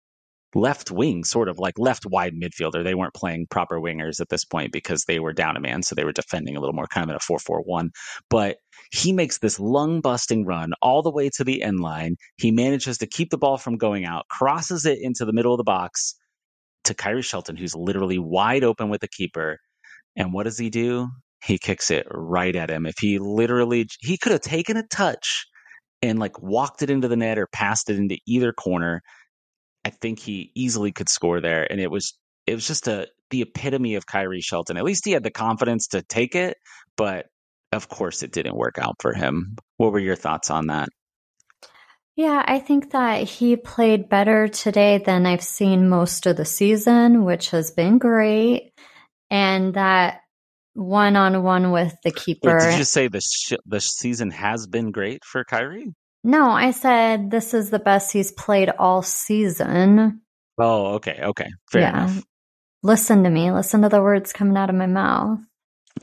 [0.56, 2.84] left wing, sort of like left wide midfielder.
[2.84, 5.96] They weren't playing proper wingers at this point because they were down a man, so
[5.96, 7.92] they were defending a little more, kind of in a 4 4 1.
[8.30, 8.58] But
[8.92, 12.16] he makes this lung busting run all the way to the end line.
[12.38, 15.58] He manages to keep the ball from going out, crosses it into the middle of
[15.58, 16.16] the box
[16.86, 19.58] to Khiry Shelton, who's literally wide open with the keeper.
[20.16, 21.08] And what does he do?
[21.44, 22.86] He kicks it right at him.
[22.86, 25.46] If he literally, he could have taken a touch
[26.02, 29.02] and like walked it into the net or passed it into either corner
[29.86, 31.70] I think he easily could score there.
[31.70, 32.18] And it was
[32.48, 34.78] it was just a the epitome of Khiry Shelton.
[34.78, 36.58] At least he had the confidence to take it,
[36.96, 37.26] but
[37.72, 39.56] of course it didn't work out for him.
[39.78, 40.90] What were your thoughts on that?
[42.16, 47.24] Yeah, I think that he played better today than I've seen most of the season,
[47.24, 48.72] which has been great.
[49.32, 50.22] And that
[50.76, 52.56] one on one with the keeper.
[52.56, 55.94] Wait, did you say the sh- the season has been great for Khiry?
[56.24, 60.22] No, I said this is the best he's played all season.
[60.58, 62.06] Oh, okay, okay, fair yeah.
[62.06, 62.24] enough.
[62.82, 63.52] Listen to me.
[63.52, 65.40] Listen to the words coming out of my mouth.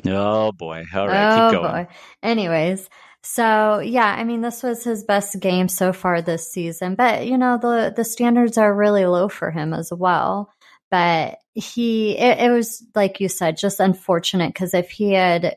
[0.06, 0.84] Oh boy!
[0.94, 1.84] All right, oh, keep going.
[1.84, 1.92] Boy.
[2.22, 2.88] Anyways,
[3.22, 6.94] so yeah, I mean, this was his best game so far this season.
[6.94, 10.50] But you know, the the standards are really low for him as well.
[10.90, 15.56] But he, it, it was like you said, just unfortunate because if he had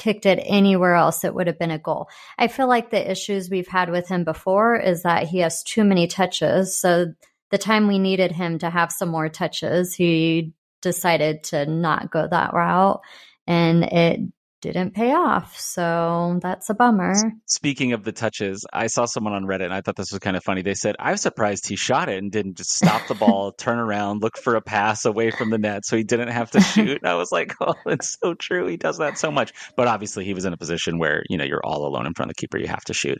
[0.00, 2.08] kicked it anywhere else, it would have been a goal.
[2.38, 5.84] I feel like the issues we've had with him before is that he has too
[5.84, 6.76] many touches.
[6.76, 7.12] So
[7.50, 12.26] the time we needed him to have some more touches, he decided to not go
[12.26, 13.02] that route.
[13.46, 14.20] And it
[14.60, 15.58] didn't pay off.
[15.58, 17.14] So that's a bummer.
[17.46, 20.36] Speaking of the touches, I saw someone on Reddit and I thought this was kind
[20.36, 20.62] of funny.
[20.62, 24.22] They said, I'm surprised he shot it and didn't just stop the ball, turn around,
[24.22, 27.04] look for a pass away from the net so he didn't have to shoot.
[27.04, 28.66] I was like, oh, it's so true.
[28.66, 29.52] He does that so much.
[29.76, 32.30] But obviously, he was in a position where, you know, you're all alone in front
[32.30, 32.58] of the keeper.
[32.58, 33.18] You have to shoot.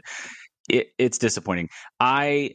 [0.68, 1.68] It, it's disappointing.
[1.98, 2.50] I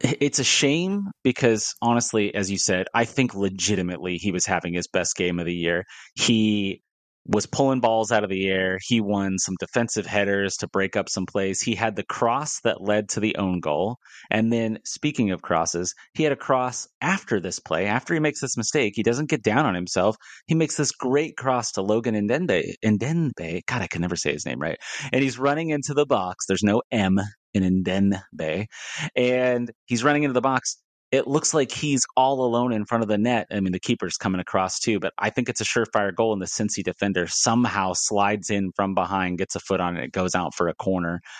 [0.00, 4.86] it's a shame because honestly as you said i think legitimately he was having his
[4.86, 5.82] best game of the year
[6.14, 6.80] he
[7.26, 8.78] was pulling balls out of the air.
[8.82, 11.60] He won some defensive headers to break up some plays.
[11.60, 13.96] He had the cross that led to the own goal.
[14.30, 17.86] And then, speaking of crosses, he had a cross after this play.
[17.86, 20.16] After he makes this mistake, he doesn't get down on himself.
[20.46, 22.72] He makes this great cross to Logan Ndenbe.
[22.84, 23.60] Ndenbe.
[23.66, 24.78] God, I can never say his name right.
[25.12, 26.46] And he's running into the box.
[26.46, 27.20] There's no M
[27.52, 28.66] in Ndenbe.
[29.14, 30.78] And he's running into the box
[31.10, 33.46] it looks like he's all alone in front of the net.
[33.50, 36.32] I mean, the keeper's coming across too, but I think it's a surefire goal.
[36.32, 40.34] And the Cincy defender somehow slides in from behind, gets a foot on it, goes
[40.34, 41.20] out for a corner.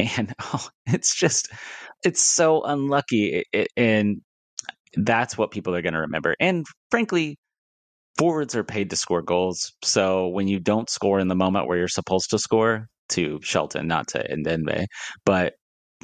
[0.00, 1.48] And oh, it's just,
[2.04, 3.38] it's so unlucky.
[3.38, 4.20] It, it, and
[4.94, 6.36] that's what people are going to remember.
[6.38, 7.36] And frankly,
[8.16, 9.72] forwards are paid to score goals.
[9.82, 13.88] So when you don't score in the moment where you're supposed to score, to Shelton,
[13.88, 14.86] not to Ndenbe,
[15.24, 15.54] but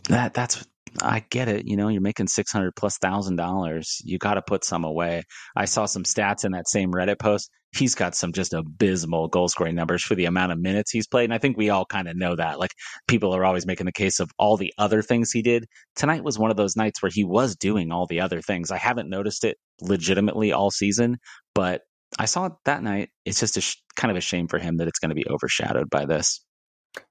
[0.09, 0.67] that that's
[1.03, 1.67] I get it.
[1.67, 4.01] You know, you're making six hundred plus thousand dollars.
[4.05, 5.23] You got to put some away.
[5.57, 7.51] I saw some stats in that same Reddit post.
[7.77, 11.25] He's got some just abysmal goal scoring numbers for the amount of minutes he's played.
[11.25, 12.59] And I think we all kind of know that.
[12.61, 12.71] Like
[13.09, 15.67] people are always making the case of all the other things he did.
[15.97, 18.71] Tonight was one of those nights where he was doing all the other things.
[18.71, 21.19] I haven't noticed it legitimately all season,
[21.55, 21.83] but
[22.19, 23.11] I saw it that night.
[23.25, 25.27] It's just a sh- kind of a shame for him that it's going to be
[25.29, 26.45] overshadowed by this.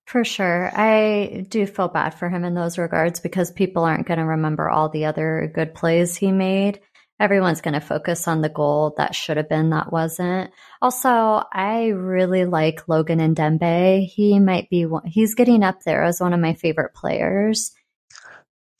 [0.06, 0.70] For sure.
[0.74, 4.70] I do feel bad for him in those regards because people aren't going to remember
[4.70, 6.80] all the other good plays he made.
[7.20, 10.52] Everyone's going to focus on the goal that should have been, that wasn't.
[10.82, 14.06] Also, I really like Logan Ndenbe.
[14.06, 17.72] He might be, he's getting up there as one of my favorite players.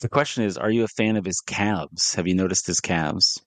[0.00, 2.14] The question is Are you a fan of his calves?
[2.14, 3.40] Have you noticed his calves?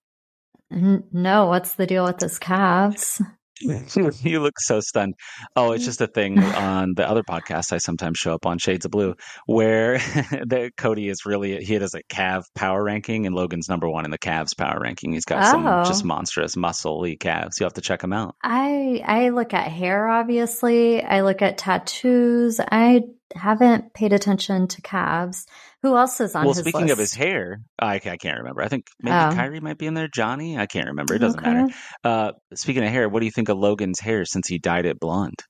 [0.69, 3.21] No, what's the deal with his calves?
[4.21, 5.15] you look so stunned.
[5.55, 5.87] Oh, it's mm-hmm.
[5.87, 9.15] just a thing on the other podcast I sometimes show up on Shades of Blue,
[9.45, 14.05] where the Cody is really he has a calf power ranking, and Logan's number one
[14.05, 15.13] in the calves power ranking.
[15.13, 15.51] He's got oh.
[15.51, 16.07] some just oh.
[16.07, 17.59] monstrous muscly calves.
[17.59, 18.35] You have to check him out.
[18.43, 21.03] I I look at hair, obviously.
[21.03, 22.59] I look at tattoos.
[22.59, 23.01] I
[23.35, 25.45] haven't paid attention to calves.
[25.83, 26.93] Who else is on well, speaking list?
[26.93, 28.61] of his hair, I, I can't remember.
[28.61, 29.35] I think maybe oh.
[29.35, 30.07] Khiry might be in there.
[30.07, 31.15] Johnny, I can't remember.
[31.15, 31.53] It doesn't okay.
[31.53, 31.73] matter.
[32.03, 34.99] Uh, speaking of hair, what do you think of Logan's hair since he dyed it
[34.99, 35.43] blonde?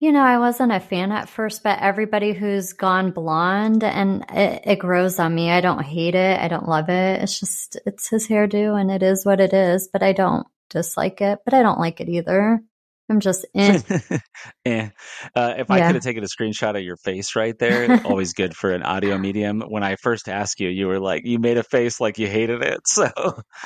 [0.00, 4.62] You know, I wasn't a fan at first, but everybody who's gone blonde and it,
[4.64, 5.50] it grows on me.
[5.50, 6.38] I don't hate it.
[6.38, 7.22] I don't love it.
[7.22, 11.20] It's just, it's his hairdo and it is what it is, but I don't dislike
[11.22, 12.60] it, but I don't like it either.
[13.14, 13.82] I'm just in.
[14.64, 14.90] yeah.
[15.36, 18.56] Uh, if I could have taken a screenshot of your face right there, always good
[18.56, 19.60] for an audio medium.
[19.60, 22.62] When I first asked you, you were like, you made a face like you hated
[22.62, 22.80] it.
[22.94, 23.08] So.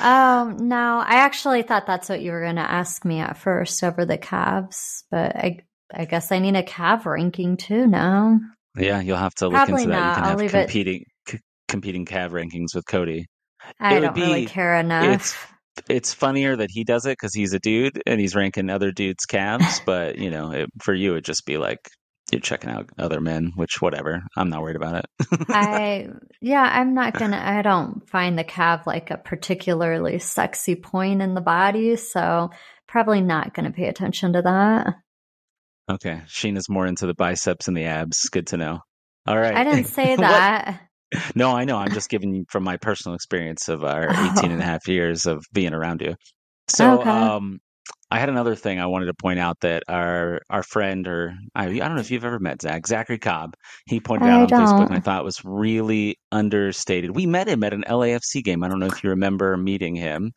[0.01, 3.85] Oh no, I actually thought that's what you were going to ask me at first
[3.85, 5.59] over the Cavs, but I
[5.93, 8.39] I guess I need a Cav ranking too now.
[8.77, 10.15] Yeah, you'll have to Probably look into not.
[10.17, 10.43] that.
[10.43, 13.27] You can I'll have competing c- competing Cav rankings with Cody.
[13.81, 15.53] I don't be, really care enough
[15.89, 19.27] it's funnier that he does it because he's a dude and he's ranking other dudes'
[19.27, 19.81] calves.
[19.87, 21.79] but you know, it, for you, it'd just be like
[22.31, 24.23] you're checking out other men, which whatever.
[24.37, 25.07] I'm not worried about it.
[25.49, 26.09] I
[26.41, 27.41] yeah, I'm not gonna.
[27.43, 32.51] I don't find the calf like a particularly sexy point in the body, so
[32.87, 34.95] probably not gonna pay attention to that.
[35.91, 38.29] Okay, Sheena's more into the biceps and the abs.
[38.29, 38.81] Good to know.
[39.27, 40.88] All right, I didn't say that
[41.35, 41.77] no, I know.
[41.77, 45.27] I'm just giving you from my personal experience of our 18 and a half years
[45.27, 46.17] of being around you.
[46.69, 47.09] So, okay.
[47.09, 47.61] um,
[48.11, 51.67] I had another thing I wanted to point out that our our friend or I,
[51.67, 53.55] I don't know if you've ever met Zach Zachary Cobb.
[53.87, 57.15] He pointed out on Facebook, and I thought was really understated.
[57.15, 58.65] We met him at an LAFC game.
[58.65, 60.33] I don't know if you remember meeting him,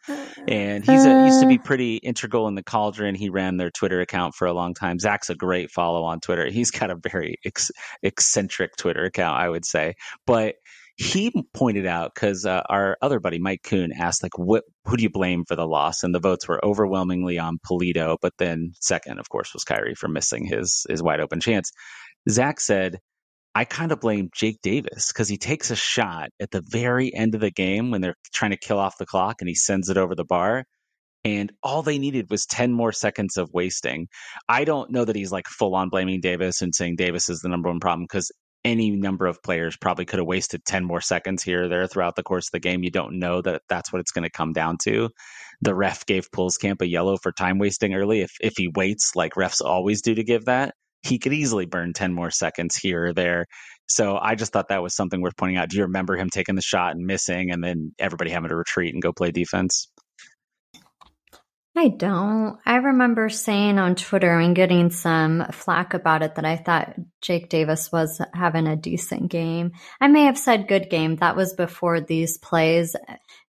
[0.50, 1.64] and he's a, used to be uh.
[1.64, 3.16] pretty integral in the Cauldron.
[3.16, 5.00] He ran their Twitter account for a long time.
[5.00, 6.48] Zach's a great follow on Twitter.
[6.48, 7.72] He's got a very ex-
[8.04, 9.96] eccentric Twitter account, I would say,
[10.28, 10.56] but
[10.98, 15.04] he pointed out because uh, our other buddy Mike Kuhn asked like what who do
[15.04, 19.20] you blame for the loss and the votes were overwhelmingly on Pulido, but then second
[19.20, 21.72] of course was Khiry for missing his his wide open chance
[22.30, 23.00] Zach said
[23.54, 27.36] I kind of blame Jake Davis because he takes a shot at the very end
[27.36, 29.98] of the game when they're trying to kill off the clock and he sends it
[29.98, 30.66] over the bar
[31.24, 34.08] and all they needed was 10 more seconds of wasting.
[34.50, 37.50] I don't know that he's like full on blaming Davis and saying Davis is the
[37.50, 38.32] number one problem because
[38.64, 42.16] any number of players probably could have wasted 10 more seconds here or there throughout
[42.16, 42.84] the course of the game.
[42.84, 45.10] You don't know that that's what it's going to come down to.
[45.62, 48.22] The ref gave Pulskamp a yellow for time wasting early.
[48.22, 51.94] If, if he waits like refs always do to give that, he could easily burn
[51.94, 53.46] 10 more seconds here or there.
[53.90, 55.70] So I just thought that was something worth pointing out.
[55.70, 58.94] Do you remember him taking the shot and missing and then everybody having to retreat
[58.94, 59.91] and go play defense?
[61.76, 62.58] I don't.
[62.66, 67.48] I remember saying on Twitter and getting some flack about it that I thought Jake
[67.48, 69.72] Davis was having a decent game.
[70.02, 71.16] I may have said good game.
[71.18, 72.96] That was before these plays.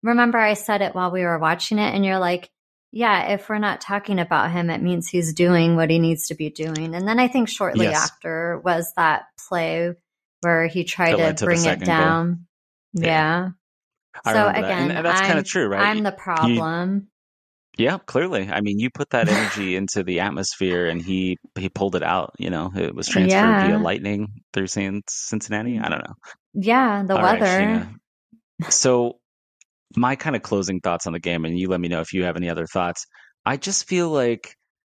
[0.05, 2.49] Remember, I said it while we were watching it, and you're like,
[2.93, 6.35] yeah, if we're not talking about him, it means he's doing what he needs to
[6.37, 6.95] be doing.
[6.95, 8.05] And then I think shortly yes.
[8.05, 9.95] after was that play
[10.43, 12.47] where he tried to, to bring it down.
[12.93, 13.51] Yeah.
[14.25, 14.33] yeah.
[14.33, 15.89] So again, and, and that's kind of true, right?
[15.89, 16.95] I'm the problem.
[16.95, 17.07] You,
[17.79, 18.49] yeah, clearly.
[18.51, 22.35] I mean, you put that energy into the atmosphere, and he he pulled it out.
[22.39, 23.67] You know, it was transferred yeah.
[23.67, 25.79] via lightning through Cincinnati.
[25.79, 26.15] I don't know.
[26.53, 27.89] Yeah, the All weather.
[28.61, 29.19] Right, so,
[29.97, 32.25] my kind of closing thoughts on the game, and you let me know if you
[32.25, 33.07] have any other thoughts.
[33.45, 34.55] I just feel like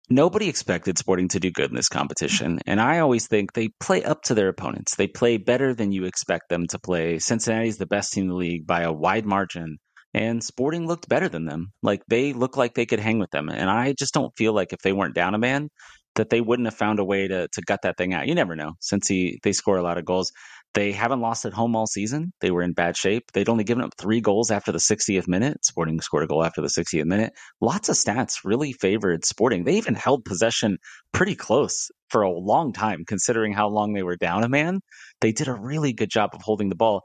[0.09, 4.03] nobody expected Sporting to do good in this competition, and I always think they play
[4.03, 4.97] up to their opponents.
[4.97, 7.19] They play better than you expect them to play.
[7.19, 9.77] Cincinnati's the best team in the league by a wide margin
[10.14, 11.72] and Sporting looked better than them.
[11.83, 13.48] Like they looked like they could hang with them.
[13.48, 15.68] And I just don't feel like if they weren't down a man,
[16.16, 18.27] that they wouldn't have found a way to to gut that thing out.
[18.27, 18.72] You never know.
[18.81, 20.33] Cincy they score a lot of goals.
[20.75, 22.33] They haven't lost at home all season.
[22.40, 23.31] They were in bad shape.
[23.33, 25.62] They'd only given up three goals after the 60th minute.
[25.66, 27.35] Sporting scored a goal after the 60th minute.
[27.61, 29.64] Lots of stats really favored Sporting.
[29.64, 30.79] They even held possession
[31.12, 34.81] pretty close for a long time, considering how long they were down a man.
[35.20, 37.03] They did a really good job of holding the ball.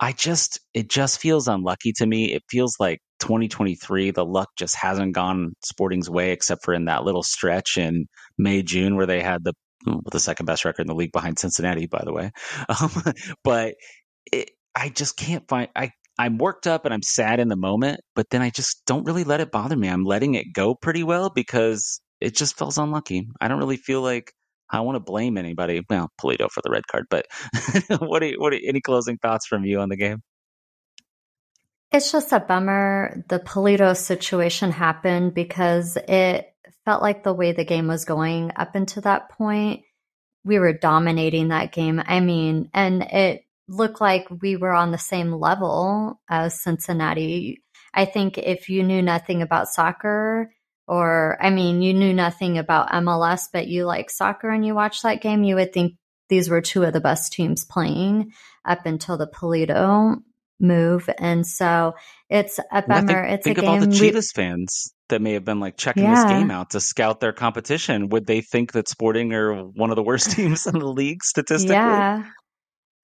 [0.00, 2.32] I just it just feels unlucky to me.
[2.32, 7.04] It feels like 2023 the luck just hasn't gone Sporting's way except for in that
[7.04, 8.06] little stretch in
[8.36, 9.54] May June where they had the
[10.10, 12.30] the second best record in the league behind Cincinnati by the way.
[12.68, 12.90] Um,
[13.44, 13.74] but
[14.32, 18.00] it, I just can't find I I'm worked up and I'm sad in the moment,
[18.14, 19.88] but then I just don't really let it bother me.
[19.88, 23.28] I'm letting it go pretty well because it just feels unlucky.
[23.40, 24.32] I don't really feel like
[24.70, 25.82] I don't want to blame anybody.
[25.88, 27.26] Well, Pulido for the red card, but
[28.00, 30.22] what are, what are, any closing thoughts from you on the game?
[31.92, 36.52] It's just a bummer the Pulido situation happened because it
[36.84, 39.82] felt like the way the game was going up until that point,
[40.44, 42.02] we were dominating that game.
[42.04, 47.62] I mean, and it looked like we were on the same level as Cincinnati.
[47.94, 50.52] I think if you knew nothing about soccer,
[50.86, 55.02] or I mean, you knew nothing about MLS, but you like soccer and you watched
[55.02, 55.94] that game, you would think
[56.28, 58.32] these were two of the best teams playing
[58.64, 60.20] up until the Pulido
[60.58, 61.08] move.
[61.18, 61.94] And so
[62.28, 63.26] it's a bummer.
[63.26, 65.76] Think, it's think a of all the Chivas we, fans that may have been like
[65.76, 66.14] checking yeah.
[66.14, 68.08] this game out to scout their competition.
[68.08, 71.74] Would they think that Sporting are one of the worst teams in the league statistically?
[71.74, 72.24] Yeah.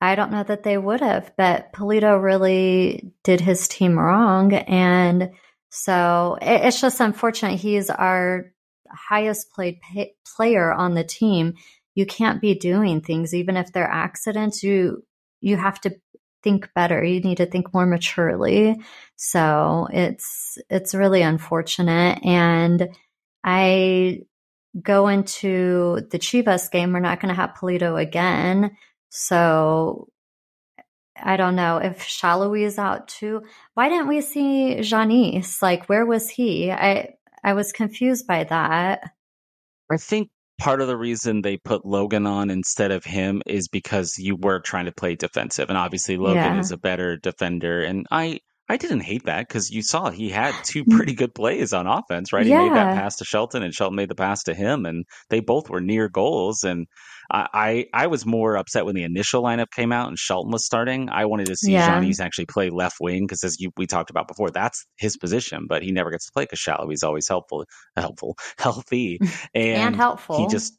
[0.01, 4.53] I don't know that they would have, but Pulido really did his team wrong.
[4.53, 5.31] And
[5.75, 7.59] so it's just unfortunate.
[7.59, 8.53] He's our
[8.91, 11.55] highest played pay- player on the team,
[11.95, 14.63] you can't be doing things even if they're accidents.
[14.63, 15.03] You
[15.41, 15.97] you have to
[16.43, 17.03] think better.
[17.03, 18.77] You need to think more maturely.
[19.17, 22.23] So it's it's really unfortunate.
[22.23, 22.91] And
[23.43, 24.21] I
[24.79, 26.93] go into the Chivas game.
[26.93, 28.77] We're not going to have Pulido again.
[29.09, 30.09] So
[31.17, 33.43] I don't know if Salloi is out too.
[33.75, 35.63] Why didn't we see Janice?
[35.63, 36.71] Like, where was he?
[36.71, 39.11] I I was confused by that.
[39.91, 44.17] I think part of the reason they put Logan on instead of him is because
[44.17, 46.61] you were trying to play defensive, and obviously Logan yeah.
[46.61, 47.83] is a better defender.
[47.83, 50.97] And I I didn't hate that because you saw he had two mm.
[50.97, 52.47] pretty good plays on offense, right?
[52.47, 55.41] He made that pass to Shelton, and Shelton made the pass to him, and they
[55.41, 56.63] both were near goals.
[56.63, 56.87] And
[57.33, 60.67] I, I, I was more upset when the initial lineup came out and Shelton was
[60.67, 61.09] starting.
[61.09, 62.03] I wanted to see yeah.
[62.21, 65.83] actually play left wing because, as you, we talked about before, that's his position, but
[65.83, 67.65] he never gets to play because Salloi's always helpful,
[67.97, 69.19] helpful, healthy,
[69.55, 70.39] and, and helpful.
[70.39, 70.75] He just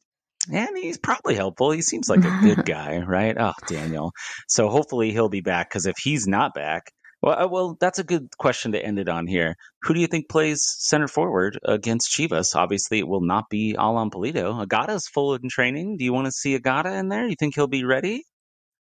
[0.51, 1.71] and he's probably helpful.
[1.71, 3.35] He seems like a good guy, right?
[3.37, 4.11] Oh, Daniel.
[4.47, 6.91] So hopefully he'll be back because if he's not back,
[7.23, 9.55] well, uh, well, that's a good question to end it on here.
[9.83, 12.53] Who do you think plays center forward against Chivas?
[12.53, 14.61] Obviously, it will not be Alan Pulido.
[14.61, 15.95] Agada's full in training.
[15.95, 17.25] Do you want to see Agada in there?
[17.25, 18.25] You think he'll be ready?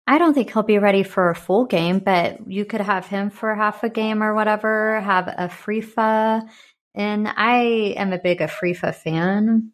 [0.06, 3.28] I don't think he'll be ready for a full game, but you could have him
[3.28, 5.00] for half a game or whatever.
[5.02, 6.48] Have Afrifa,
[6.94, 9.72] and I am a big Afrifa fan.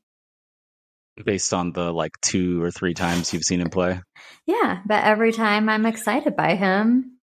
[1.25, 4.01] Based on the like two or three times you've seen him play.
[4.47, 7.20] Yeah, but every time I'm excited by him.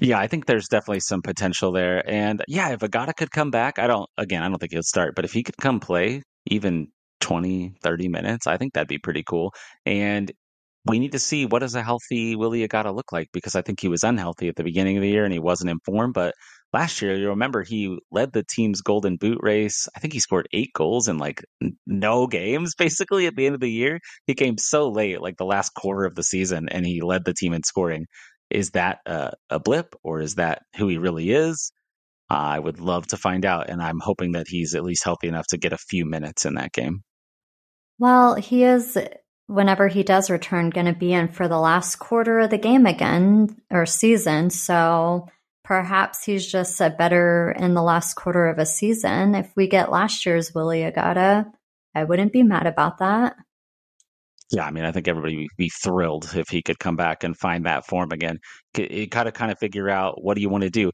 [0.00, 2.08] Yeah, I think there's definitely some potential there.
[2.08, 5.14] And yeah, if Agada could come back, I don't, again, I don't think he'll start,
[5.16, 6.88] but if he could come play even
[7.20, 9.52] 20, 30 minutes, I think that'd be pretty cool.
[9.84, 10.30] And
[10.86, 13.80] we need to see what does a healthy Willy Agada look like because I think
[13.80, 16.14] he was unhealthy at the beginning of the year and he wasn't informed.
[16.14, 16.34] But
[16.72, 19.88] last year, you remember he led the team's golden boot race.
[19.96, 21.42] I think he scored eight goals in like
[21.86, 24.00] no games basically at the end of the year.
[24.26, 27.34] He came so late, like the last quarter of the season, and he led the
[27.34, 28.06] team in scoring.
[28.52, 31.72] Is that a, a blip or is that who he really is?
[32.30, 35.46] I would love to find out, and I'm hoping that he's at least healthy enough
[35.48, 37.02] to get a few minutes in that game.
[37.98, 38.96] Well, he is,
[39.48, 42.86] whenever he does return, going to be in for the last quarter of the game
[42.86, 44.48] again or season.
[44.48, 45.28] So
[45.62, 49.34] perhaps he's just a better in the last quarter of a season.
[49.34, 51.52] If we get last year's Willy Agada,
[51.94, 53.36] I wouldn't be mad about that.
[54.52, 57.36] Yeah, I mean, I think everybody would be thrilled if he could come back and
[57.36, 58.38] find that form again.
[58.76, 60.90] You got to kind of figure out what do you want to do.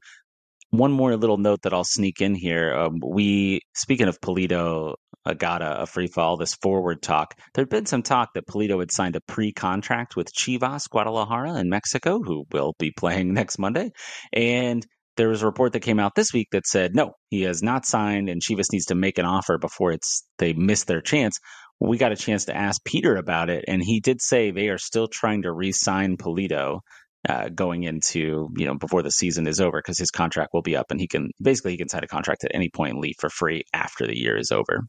[0.69, 2.73] One more little note that I'll sneak in here.
[2.73, 4.95] Um, we, speaking of Pulido,
[5.27, 9.51] Afrifa, this forward talk, there had been some talk that Pulido had signed a pre
[9.51, 13.91] contract with Chivas Guadalajara in Mexico, who will be playing next Monday.
[14.31, 14.85] And
[15.17, 17.85] there was a report that came out this week that said no, he has not
[17.85, 21.39] signed, and Chivas needs to make an offer before it's they miss their chance
[21.79, 24.77] we got a chance to ask Peter about it, and he did say they are
[24.77, 26.81] still trying to re-sign Pulido
[27.27, 30.75] uh, going into you know before the season is over because his contract will be
[30.75, 33.15] up, and he can basically he can sign a contract at any point and leave
[33.19, 34.85] for free after the year is over.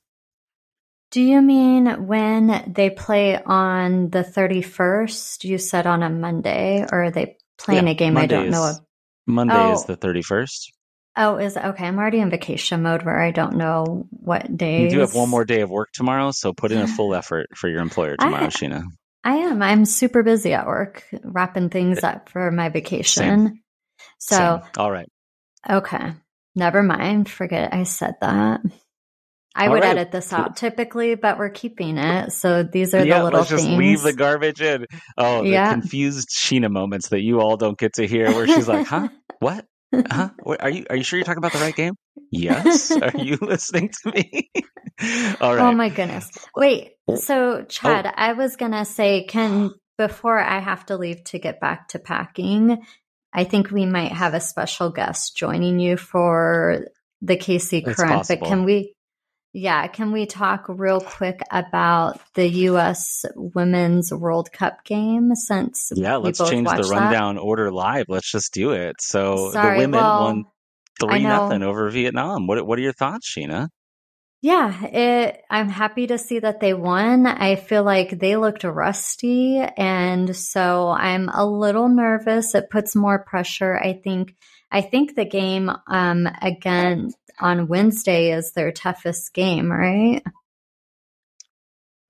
[1.11, 5.45] Do you mean when they play on the thirty first?
[5.45, 8.49] You said on a Monday, or are they playing yeah, a game Monday I don't
[8.49, 8.77] is, know of?
[9.27, 9.73] Monday oh.
[9.75, 10.73] is the thirty first.
[11.17, 11.87] Oh, is okay.
[11.87, 14.93] I'm already in vacation mode where I don't know what days.
[14.93, 17.49] You do have one more day of work tomorrow, so put in a full effort
[17.57, 18.85] for your employer tomorrow, I, Sheena.
[19.25, 19.61] I am.
[19.63, 23.47] I'm super busy at work, wrapping things up for my vacation.
[23.47, 23.63] Same.
[24.19, 24.71] So, Same.
[24.79, 25.09] all right.
[25.69, 26.13] Okay.
[26.55, 27.29] Never mind.
[27.29, 28.61] Forget I said that.
[29.55, 29.97] I All would right.
[29.97, 32.33] edit this out typically, but we're keeping it.
[32.33, 33.79] So these are yeah, the little let's just things.
[33.79, 34.87] leave the garbage in.
[35.19, 35.73] Oh, the yeah.
[35.73, 39.09] confused Sheena moments that you all don't get to hear where she's like, huh?
[39.41, 39.65] What?
[39.93, 40.31] Huh?
[40.45, 41.95] Are you are you sure you're talking about the right game?
[42.31, 42.91] Yes.
[43.03, 44.51] Are you listening to me?
[45.41, 45.61] All oh right.
[45.61, 46.31] Oh my goodness.
[46.57, 46.93] Wait.
[47.09, 47.17] Oh.
[47.17, 48.13] So Chad, oh.
[48.15, 52.85] I was gonna say, can before I have to leave to get back to packing,
[53.33, 56.87] I think we might have a special guest joining you for
[57.23, 58.27] the KC Current.
[58.29, 58.95] But can we
[59.53, 63.25] yeah, can we talk real quick about the U.S.
[63.35, 65.35] Women's World Cup game?
[65.35, 67.41] Since yeah, let's change the rundown that?
[67.41, 68.07] order live.
[68.09, 68.97] Let's just do it.
[69.01, 70.45] So Sorry, the women well, won
[71.01, 72.47] three nothing over Vietnam.
[72.47, 73.69] What what are your thoughts, Sheena?
[74.43, 77.27] Yeah, it, I'm happy to see that they won.
[77.27, 82.55] I feel like they looked rusty, and so I'm a little nervous.
[82.55, 83.77] It puts more pressure.
[83.77, 84.37] I think.
[84.73, 87.11] I think the game um, again
[87.41, 90.23] on Wednesday is their toughest game, right?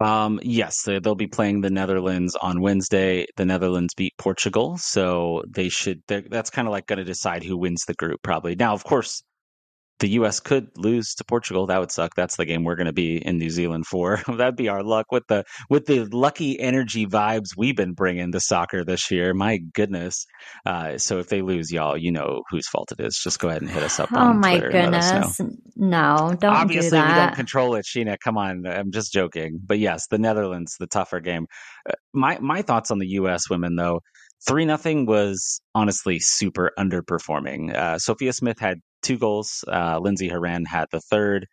[0.01, 3.27] Um, yes, they'll be playing the Netherlands on Wednesday.
[3.37, 6.03] The Netherlands beat Portugal, so they should.
[6.07, 8.55] That's kind of like going to decide who wins the group, probably.
[8.55, 9.23] Now, of course,
[10.01, 10.41] the U.S.
[10.41, 11.67] could lose to Portugal.
[11.67, 12.15] That would suck.
[12.15, 14.21] That's the game we're going to be in New Zealand for.
[14.27, 18.41] That'd be our luck with the with the lucky energy vibes we've been bringing to
[18.41, 19.35] soccer this year.
[19.35, 20.27] My goodness.
[20.67, 23.21] Uh, so if they lose, y'all, you know whose fault it is.
[23.23, 24.11] Just go ahead and hit us up.
[24.21, 25.41] Oh my Twitter goodness!
[25.77, 26.55] No, don't.
[26.55, 28.17] Obviously, do we don't control it, Sheena.
[28.23, 29.59] Come on, I'm just joking.
[29.65, 31.47] But yes, the Netherlands, the tougher game.
[31.89, 33.49] Uh, my my thoughts on the U.S.
[33.49, 34.01] women though.
[34.47, 37.75] Three nothing was honestly super underperforming.
[37.75, 39.65] Uh, Sophia Smith had two goals.
[39.67, 41.47] Uh, Lindsey Horan had the third.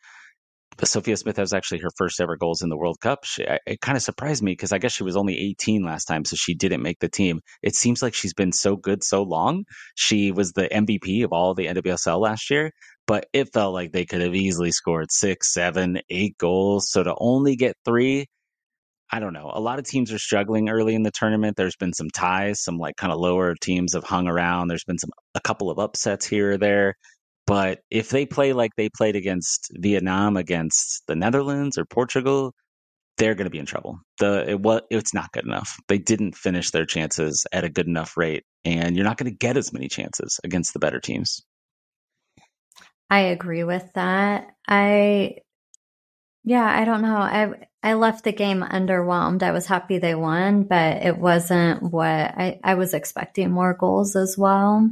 [0.84, 3.24] Sophia Smith has actually her first ever goals in the World Cup.
[3.24, 6.24] She, it kind of surprised me because I guess she was only 18 last time,
[6.24, 7.42] so she didn't make the team.
[7.64, 9.64] It seems like she's been so good so long.
[9.96, 12.72] She was the MVP of all the NWSL last year,
[13.08, 16.92] but it felt like they could have easily scored six, seven, eight goals.
[16.92, 18.28] So to only get three,
[19.10, 19.50] I don't know.
[19.54, 21.56] A lot of teams are struggling early in the tournament.
[21.56, 24.68] There's been some ties, some like kind of lower teams have hung around.
[24.68, 26.96] There's been some a couple of upsets here or there.
[27.48, 32.54] But if they play like they played against Vietnam, against the Netherlands or Portugal,
[33.18, 34.00] they're going to be in trouble.
[34.20, 35.78] The it was it's not good enough.
[35.88, 39.38] They didn't finish their chances at a good enough rate, and you're not going to
[39.38, 41.42] get as many chances against the better teams.
[43.10, 44.50] I agree with that.
[44.68, 45.38] I
[46.44, 47.18] yeah, I don't know.
[47.18, 49.42] I I left the game underwhelmed.
[49.42, 54.16] I was happy they won, but it wasn't what I, I was expecting more goals
[54.16, 54.90] as well.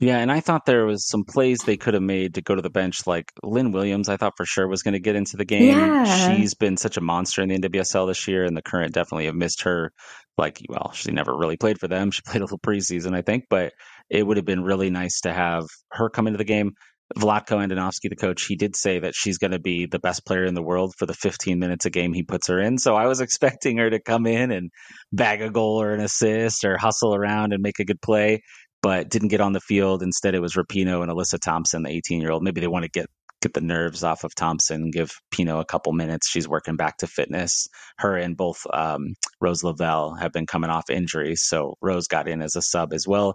[0.00, 2.62] Yeah, and I thought there was some plays they could have made to go to
[2.62, 3.06] the bench.
[3.06, 5.76] Like Lynn Williams, I thought for sure was going to get into the game.
[5.76, 6.36] Yeah.
[6.36, 9.34] She's been such a monster in the NWSL this year, and the current definitely have
[9.34, 9.92] missed her.
[10.38, 12.10] Like, well, she never really played for them.
[12.12, 13.74] She played a little preseason, I think, but
[14.08, 16.72] it would have been really nice to have her come into the game.
[17.18, 20.44] Vlatko Andonovski, the coach, he did say that she's going to be the best player
[20.44, 22.78] in the world for the 15 minutes a game he puts her in.
[22.78, 24.70] So I was expecting her to come in and
[25.12, 28.42] bag a goal or an assist or hustle around and make a good play
[28.82, 30.02] but didn't get on the field.
[30.02, 32.42] Instead, it was Rapinoe and Alyssa Thompson, the 18 year old.
[32.42, 33.06] Maybe they want to get
[33.40, 36.28] get the nerves off of Thompson, give Pinoe a couple minutes.
[36.28, 37.68] She's working back to fitness.
[37.98, 42.42] Her and both um, Rose Lavelle have been coming off injuries, so Rose got in
[42.42, 43.34] as a sub as well.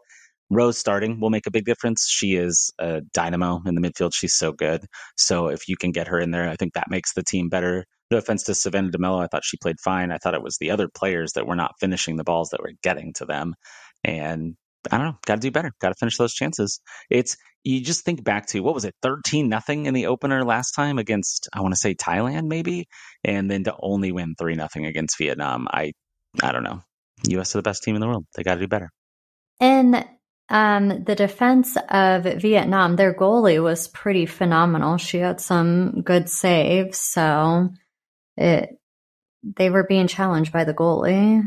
[0.52, 2.08] Rose starting will make a big difference.
[2.08, 4.14] She is a dynamo in the midfield.
[4.14, 4.86] She's so good.
[5.18, 7.86] So if you can get her in there, I think that makes the team better.
[8.12, 9.24] No offense to Savannah DeMelo.
[9.24, 10.12] I thought she played fine.
[10.12, 12.74] I thought it was the other players that were not finishing the balls that were
[12.84, 13.56] getting to them.
[14.04, 14.56] And
[14.92, 15.18] I don't know.
[15.26, 15.72] Got to do better.
[15.80, 16.80] Got to finish those chances.
[17.10, 20.72] It's you just think back to what was it, thirteen nothing in the opener last
[20.72, 22.88] time against I want to say Thailand maybe,
[23.24, 25.68] and then to only win three nothing against Vietnam.
[25.72, 25.94] I
[26.42, 26.82] I don't know.
[27.30, 27.56] U.S.
[27.56, 28.26] are the best team in the world.
[28.36, 28.92] They got to do better.
[29.60, 30.06] And
[30.50, 34.98] um, the defense of Vietnam, their goalie was pretty phenomenal.
[34.98, 37.70] She had some good saves, so
[38.38, 38.78] it
[39.44, 41.44] they were being challenged by the goalie.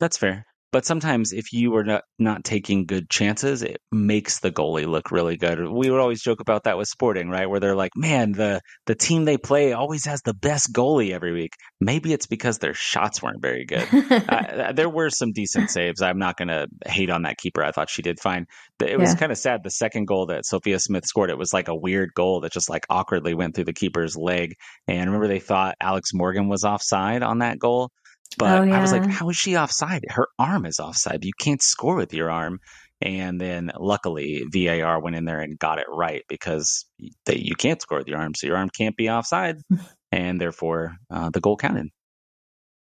[0.00, 0.46] That's fair.
[0.70, 5.10] But sometimes if you are not, not taking good chances, it makes the goalie look
[5.10, 5.58] really good.
[5.58, 7.48] We would always joke about that with sporting, right?
[7.48, 11.32] Where they're like, man, the, the team they play always has the best goalie every
[11.32, 11.52] week.
[11.80, 13.86] Maybe it's because their shots weren't very good.
[14.28, 16.02] uh, there were some decent saves.
[16.02, 17.64] I'm not going to hate on that keeper.
[17.64, 18.46] I thought she did fine.
[18.80, 19.18] It was yeah.
[19.18, 19.62] kind of sad.
[19.64, 22.68] The second goal that Sophia Smith scored, it was like a weird goal that just
[22.68, 24.54] like awkwardly went through the keeper's leg.
[24.86, 27.90] And remember, they thought Alex Morgan was offside on that goal.
[28.36, 28.78] But oh, yeah.
[28.78, 30.04] I was like, how is she offside?
[30.08, 31.24] Her arm is offside.
[31.24, 32.58] You can't score with your arm.
[33.00, 36.84] And then luckily, VAR went in there and got it right because
[37.26, 38.34] they, you can't score with your arm.
[38.34, 39.56] So your arm can't be offside.
[40.12, 41.88] and therefore, uh, the goal counted.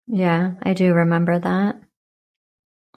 [0.06, 1.76] Yeah, I do remember that.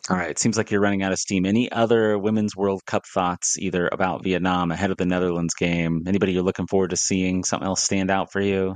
[0.10, 0.30] All right.
[0.30, 1.46] It seems like you're running out of steam.
[1.46, 6.04] Any other Women's World Cup thoughts, either about Vietnam ahead of the Netherlands game?
[6.08, 7.44] Anybody you're looking forward to seeing?
[7.44, 8.76] Something else stand out for you?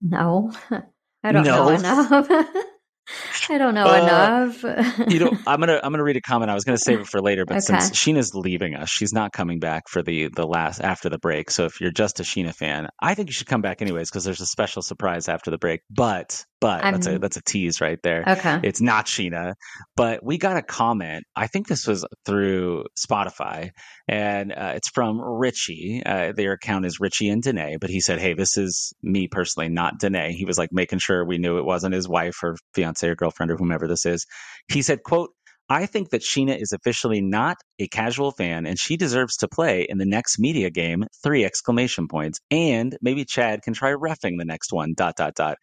[0.00, 0.52] No,
[1.22, 1.68] I don't no.
[1.68, 2.28] know enough.
[3.50, 5.08] I don't know uh, enough.
[5.08, 6.50] you know, I'm gonna I'm gonna read a comment.
[6.50, 7.60] I was gonna save it for later, but okay.
[7.60, 11.50] since Sheena's leaving us, she's not coming back for the the last after the break.
[11.50, 14.24] So if you're just a Sheena fan, I think you should come back anyways because
[14.24, 15.82] there's a special surprise after the break.
[15.90, 16.94] But but I'm...
[16.94, 18.24] that's a that's a tease right there.
[18.26, 19.54] Okay, it's not Sheena,
[19.96, 21.24] but we got a comment.
[21.34, 23.70] I think this was through Spotify,
[24.08, 26.02] and uh, it's from Richie.
[26.04, 29.68] Uh, their account is Richie and Danae, but he said, "Hey, this is me personally,
[29.68, 33.06] not Danae." He was like making sure we knew it wasn't his wife or fiance
[33.06, 34.26] or girlfriend or whomever this is.
[34.68, 35.30] He said, "quote."
[35.68, 39.86] I think that Sheena is officially not a casual fan and she deserves to play
[39.88, 42.38] in the next media game, three exclamation points.
[42.50, 45.58] And maybe Chad can try refing the next one, dot, dot, dot.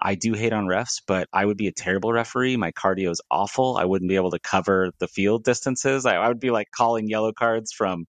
[0.00, 2.58] I do hate on refs, but I would be a terrible referee.
[2.58, 3.78] My cardio is awful.
[3.78, 6.04] I wouldn't be able to cover the field distances.
[6.04, 8.04] I, I would be like calling yellow cards from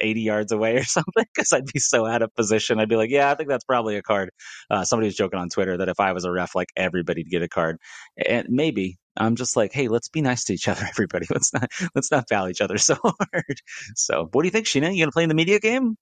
[0.00, 2.80] 80 yards away or something because I'd be so out of position.
[2.80, 4.30] I'd be like, yeah, I think that's probably a card.
[4.70, 7.42] Uh, somebody was joking on Twitter that if I was a ref, like everybody'd get
[7.42, 7.78] a card.
[8.16, 11.26] And maybe, I'm just like, hey, let's be nice to each other, everybody.
[11.30, 13.60] Let's not let's not foul each other so hard.
[13.94, 14.94] So, what do you think, Sheena?
[14.94, 15.96] You gonna play in the media game?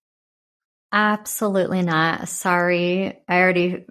[0.92, 2.28] Absolutely not.
[2.28, 3.86] Sorry, I already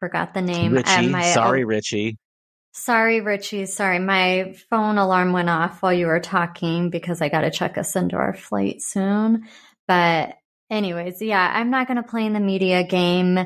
[0.00, 0.72] forgot the name.
[0.72, 1.08] Richie.
[1.08, 2.16] My, sorry, oh, Richie.
[2.72, 3.66] Sorry, Richie.
[3.66, 7.76] Sorry, my phone alarm went off while you were talking because I got to check
[7.76, 9.48] us into our flight soon.
[9.88, 10.36] But,
[10.70, 13.38] anyways, yeah, I'm not going to play in the media game.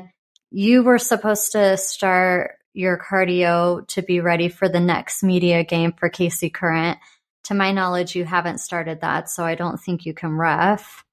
[0.51, 5.93] You were supposed to start your cardio to be ready for the next media game
[5.93, 6.97] for KC Current.
[7.45, 11.03] To my knowledge, you haven't started that, so I don't think you can ref.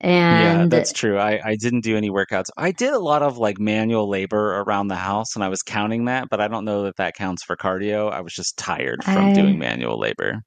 [0.00, 1.18] And yeah, that's true.
[1.18, 2.46] I, I didn't do any workouts.
[2.56, 6.04] I did a lot of like manual labor around the house and I was counting
[6.04, 8.10] that, but I don't know that that counts for cardio.
[8.12, 10.42] I was just tired from I, doing manual labor.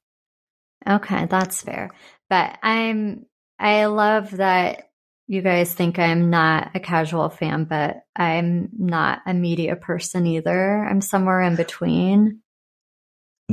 [0.88, 1.91] Okay, that's fair.
[2.30, 3.26] But I'm,
[3.60, 4.91] I love that
[5.32, 10.84] you guys think I'm not a casual fan, but I'm not a media person either.
[10.84, 12.42] I'm somewhere in between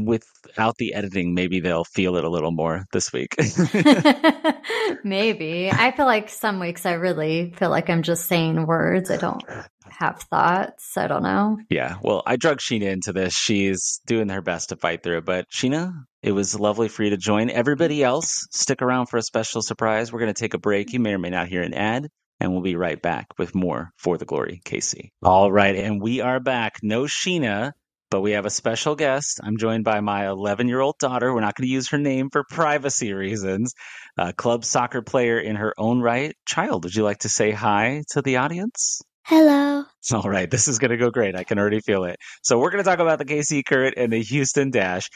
[0.05, 3.35] without the editing, maybe they'll feel it a little more this week.
[5.05, 5.71] maybe.
[5.71, 9.11] I feel like some weeks I really feel like I'm just saying words.
[9.11, 9.43] I don't
[9.89, 10.97] have thoughts.
[10.97, 11.59] I don't know.
[11.71, 11.97] Yeah.
[12.03, 13.35] Well, I drug Sheena into this.
[13.35, 15.25] She's doing her best to fight through it.
[15.25, 15.93] But Sheena,
[16.23, 17.51] it was lovely for you to join.
[17.51, 20.13] Everybody else, stick around for a special surprise.
[20.13, 20.93] We're going to take a break.
[20.93, 22.09] You may or may not hear an ad.
[22.41, 25.11] And we'll be right back with more for the glory, KC.
[25.25, 25.75] All right.
[25.75, 26.77] And we are back.
[26.83, 27.73] No Sheena
[28.11, 29.41] but we have a special guest.
[29.43, 31.33] I'm joined by my 11 year old daughter.
[31.33, 33.75] We're not going to use her name for privacy reasons.
[34.17, 36.35] A club soccer player in her own right.
[36.47, 39.03] Child, would you like to say hi to the audience?
[39.25, 39.85] Hello.
[40.11, 41.37] All right, this is going to go great.
[41.37, 42.17] I can already feel it.
[42.43, 45.11] So, we're going to talk about the KC Current and the Houston Dash.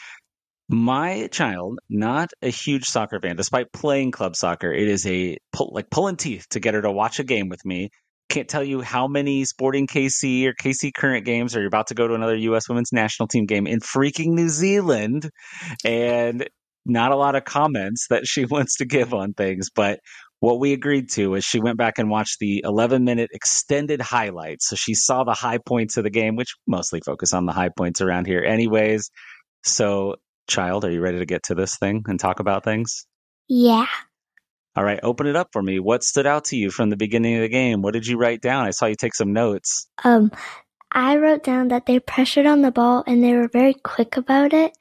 [0.73, 5.70] My child, not a huge soccer fan, despite playing club soccer, it is a pull,
[5.73, 7.91] like pulling teeth to get her to watch a game with me
[8.33, 11.95] can't tell you how many Sporting KC or KC current games, or you're about to
[11.95, 12.68] go to another U.S.
[12.68, 15.31] women's national team game in freaking New Zealand,
[15.85, 16.49] and
[16.87, 19.68] not a lot of comments that she wants to give on things.
[19.75, 20.01] But
[20.41, 24.68] what we agreed to is she went back and watched the 11 minute extended highlights.
[24.68, 27.70] So she saw the high points of the game, which mostly focus on the high
[27.77, 29.11] points around here, anyways.
[29.64, 30.16] So,
[30.49, 33.07] child, are you ready to get to this thing and talk about things?
[33.49, 33.86] Yeah.
[34.74, 35.78] All right, open it up for me.
[35.78, 37.82] What stood out to you from the beginning of the game?
[37.82, 38.64] What did you write down?
[38.64, 39.86] I saw you take some notes.
[40.03, 40.32] Um,
[40.90, 44.53] I wrote down that they pressured on the ball and they were very quick about
[44.53, 44.76] it.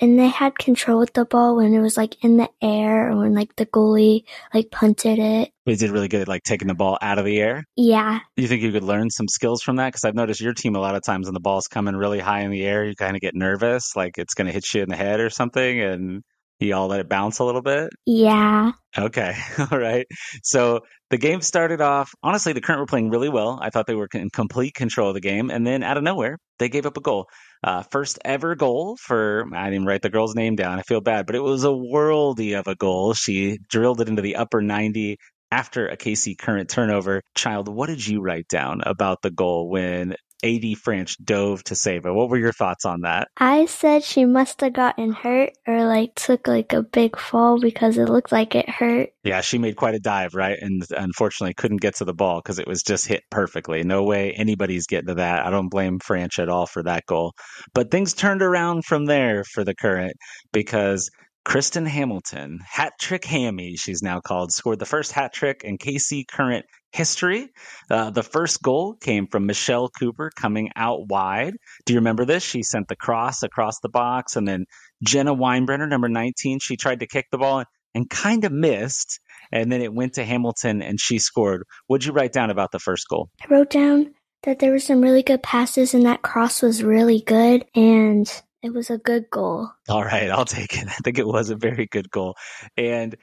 [0.00, 3.16] And they had control with the ball when it was like in the air or
[3.16, 5.52] when like the goalie like punted it.
[5.64, 7.64] They did really good at like taking the ball out of the air.
[7.76, 8.20] Yeah.
[8.36, 9.88] You think you could learn some skills from that?
[9.88, 12.40] Because I've noticed your team a lot of times when the ball's coming really high
[12.40, 14.88] in the air, you kind of get nervous, like it's going to hit you in
[14.88, 15.80] the head or something.
[15.80, 16.22] And
[16.60, 17.90] you all let it bounce a little bit?
[18.06, 18.72] Yeah.
[18.96, 19.34] Okay.
[19.70, 20.06] All right.
[20.42, 20.80] So
[21.10, 23.58] the game started off, honestly, the current were playing really well.
[23.60, 25.50] I thought they were in complete control of the game.
[25.50, 27.26] And then out of nowhere, they gave up a goal.
[27.62, 30.78] Uh, first ever goal for, I didn't write the girl's name down.
[30.78, 33.12] I feel bad, but it was a worldy of a goal.
[33.12, 35.18] She drilled it into the upper 90
[35.50, 37.22] after a KC current turnover.
[37.34, 42.04] Child, what did you write down about the goal when AD Franch dove to save
[42.04, 42.12] it.
[42.12, 43.28] What were your thoughts on that?
[43.36, 47.96] I said she must have gotten hurt or like took like a big fall because
[47.96, 49.10] it looked like it hurt.
[49.24, 50.58] Yeah, she made quite a dive, right?
[50.60, 53.82] And unfortunately couldn't get to the ball because it was just hit perfectly.
[53.82, 55.46] No way anybody's getting to that.
[55.46, 57.32] I don't blame Franch at all for that goal.
[57.72, 60.14] But things turned around from there for the current
[60.52, 61.10] because
[61.46, 66.26] Kristen Hamilton, hat trick Hammy, she's now called, scored the first hat trick in KC
[66.26, 67.50] current history.
[67.88, 71.54] Uh, the first goal came from Michelle Cooper coming out wide.
[71.84, 72.42] Do you remember this?
[72.42, 74.64] She sent the cross across the box, and then
[75.04, 79.20] Jenna Weinbrenner, number 19, she tried to kick the ball and, and kind of missed.
[79.52, 81.62] And then it went to Hamilton, and she scored.
[81.86, 83.30] What'd you write down about the first goal?
[83.40, 87.20] I wrote down that there were some really good passes, and that cross was really
[87.20, 87.66] good.
[87.76, 88.28] And
[88.62, 89.70] it was a good goal.
[89.88, 90.86] All right, I'll take it.
[90.88, 92.36] I think it was a very good goal.
[92.76, 93.16] And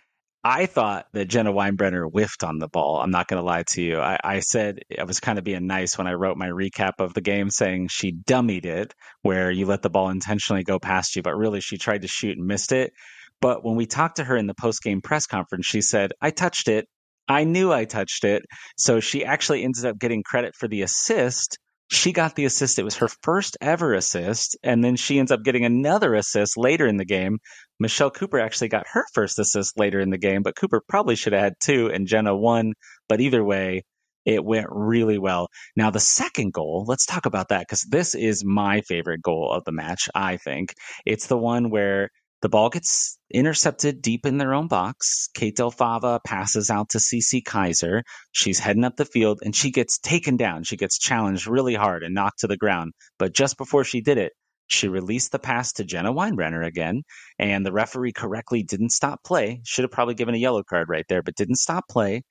[0.45, 2.99] I thought that Jenna Weinbrenner whiffed on the ball.
[2.99, 3.99] I'm not going to lie to you.
[3.99, 7.13] I, I, said I was kind of being nice when I wrote my recap of
[7.13, 11.21] the game, saying she dummied it, where you let the ball intentionally go past you,
[11.21, 12.91] but really she tried to shoot and missed it.
[13.39, 16.31] But when we talked to her in the post game press conference, she said, I
[16.31, 16.88] touched it.
[17.27, 18.43] I knew I touched it.
[18.77, 21.57] So she actually ended up getting credit for the assist
[21.88, 22.79] she got the assist.
[22.79, 24.57] It was her first ever assist.
[24.63, 27.39] And then she ends up getting another assist later in the game.
[27.79, 31.34] Michelle Cooper actually got her first assist later in the game, but Cooper probably should
[31.34, 32.73] have had two and Jenna one.
[33.09, 33.84] But either way,
[34.25, 35.49] it went really well.
[35.75, 39.63] Now, the second goal, let's talk about that because this is my favorite goal of
[39.65, 40.73] the match, I think.
[41.05, 42.09] It's the one where
[42.44, 45.30] the ball gets intercepted deep in their own box.
[45.36, 48.04] Kate Del Fava passes out to Cece Kizer.
[48.34, 50.66] She's heading up the field and she gets taken down.
[50.66, 52.94] She gets challenged really hard and knocked to the ground.
[53.20, 54.34] But just before she did it,
[54.68, 57.04] She released the pass to Jenna Weinbrenner again,
[57.39, 59.62] and the referee correctly didn't stop play.
[59.66, 62.24] Should have probably given a yellow card right there, but didn't stop play.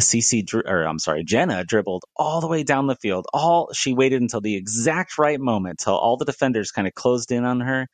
[0.00, 3.26] CC, or I'm sorry, Jenna dribbled all the way down the field.
[3.34, 7.32] All she waited until the exact right moment, till all the defenders kind of closed
[7.32, 7.88] in on her,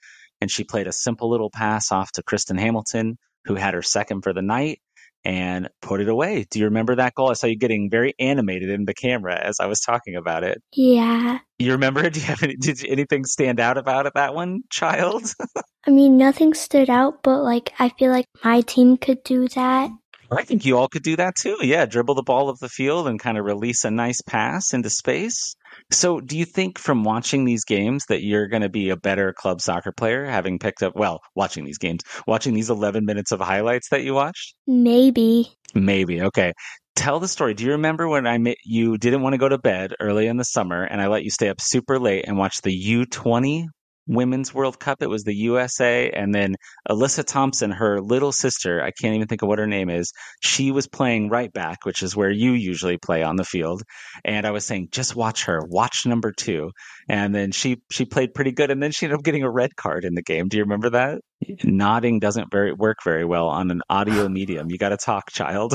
[0.44, 3.16] and she played a simple little pass off to Kristen Hamilton,
[3.46, 4.78] who had her second for the night
[5.24, 6.44] and put it away.
[6.50, 7.30] Do you remember that goal?
[7.30, 10.62] I saw you getting very animated in the camera as I was talking about it.
[10.76, 11.38] Yeah.
[11.58, 12.10] You remember?
[12.10, 15.32] Do you have any, did anything stand out about it, that one, child?
[15.86, 19.90] I mean, nothing stood out, but like I feel like my team could do that.
[20.30, 21.56] I think you all could do that too.
[21.62, 24.90] Yeah, dribble the ball of the field and kind of release a nice pass into
[24.90, 25.56] space.
[25.94, 29.32] So, do you think from watching these games that you're going to be a better
[29.32, 33.40] club soccer player having picked up, well, watching these games, watching these 11 minutes of
[33.40, 34.56] highlights that you watched?
[34.66, 35.52] Maybe.
[35.72, 36.20] Maybe.
[36.20, 36.52] Okay.
[36.96, 37.54] Tell the story.
[37.54, 40.36] Do you remember when I met you didn't want to go to bed early in
[40.36, 43.66] the summer and I let you stay up super late and watch the U20
[44.06, 45.02] Women's World Cup.
[45.02, 46.56] It was the USA, and then
[46.88, 50.12] Alyssa Thompson, her little sister, I can't even think of what her name is.
[50.40, 53.82] She was playing right back, which is where you usually play on the field.
[54.24, 56.70] And I was saying, just watch her, watch number two.
[57.08, 59.76] And then she she played pretty good, and then she ended up getting a red
[59.76, 60.48] card in the game.
[60.48, 61.20] Do you remember that?
[61.62, 64.70] Nodding doesn't very work very well on an audio medium.
[64.70, 65.74] You got to talk, child.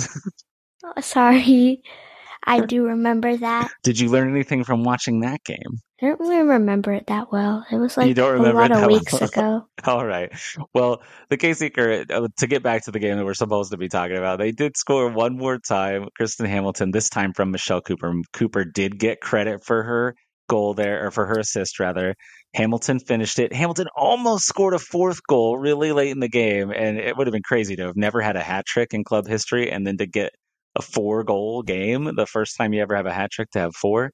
[1.01, 1.81] sorry.
[2.43, 3.71] I do remember that.
[3.83, 5.81] Did you learn anything from watching that game?
[6.01, 7.65] I don't really remember it that well.
[7.69, 9.23] It was like you don't remember a lot of weeks well.
[9.23, 9.67] ago.
[9.85, 10.31] All right.
[10.73, 13.89] Well, the Current, uh, to get back to the game that we're supposed to be
[13.89, 16.07] talking about, they did score one more time.
[16.15, 18.13] Kristen Hamilton, this time from Michelle Cooper.
[18.31, 20.15] Cooper did get credit for her
[20.47, 22.15] goal there, or for her assist rather.
[22.55, 23.53] Hamilton finished it.
[23.53, 27.33] Hamilton almost scored a fourth goal really late in the game, and it would have
[27.33, 30.07] been crazy to have never had a hat trick in club history and then to
[30.07, 30.31] get
[30.79, 33.75] a four goal game the first time you ever have a hat trick to have
[33.75, 34.11] four.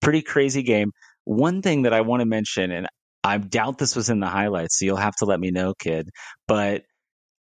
[0.00, 0.92] Pretty crazy game.
[1.24, 2.86] One thing that I want to mention, and
[3.22, 6.08] I doubt this was in the highlights, so you'll have to let me know, kid.
[6.46, 6.82] But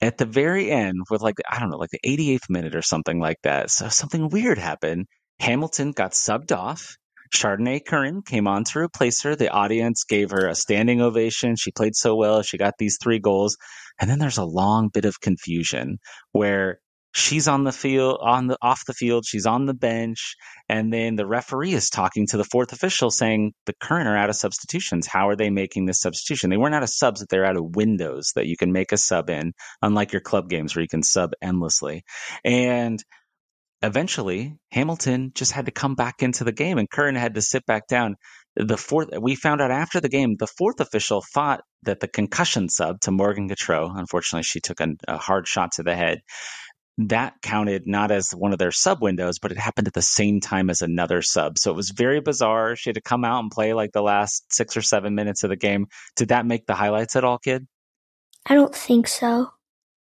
[0.01, 3.19] at the very end, with like, I don't know, like the 88th minute or something
[3.19, 5.05] like that, so something weird happened.
[5.39, 6.95] Hamilton got subbed off.
[7.33, 9.35] Chardonnay Curran came on to replace her.
[9.35, 11.55] The audience gave her a standing ovation.
[11.55, 12.41] She played so well.
[12.41, 13.57] She got these three goals.
[13.99, 15.97] And then there's a long bit of confusion
[16.33, 16.79] where
[17.13, 20.35] she's on the field on the off the field she's on the bench
[20.69, 24.29] and then the referee is talking to the fourth official saying the current are out
[24.29, 25.07] of substitutions.
[25.07, 26.49] How are they making this substitution?
[26.49, 28.97] They weren't out of subs but they're out of windows that you can make a
[28.97, 32.03] sub in unlike your club games where you can sub endlessly.
[32.45, 33.03] And
[33.83, 37.65] eventually hamilton just had to come back into the game and curran had to sit
[37.65, 38.15] back down.
[38.55, 42.69] The fourth we found out after the game the fourth official thought that the concussion
[42.69, 46.19] sub to morgan gautrat unfortunately she took a, a hard shot to the head
[47.09, 50.39] that counted not as one of their sub windows, but it happened at the same
[50.39, 51.57] time as another sub.
[51.57, 52.75] So it was very bizarre.
[52.75, 55.49] She had to come out and play like the last six or seven minutes of
[55.49, 55.87] the game.
[56.15, 57.67] Did that make the highlights at all, kid?
[58.45, 59.51] I don't think so.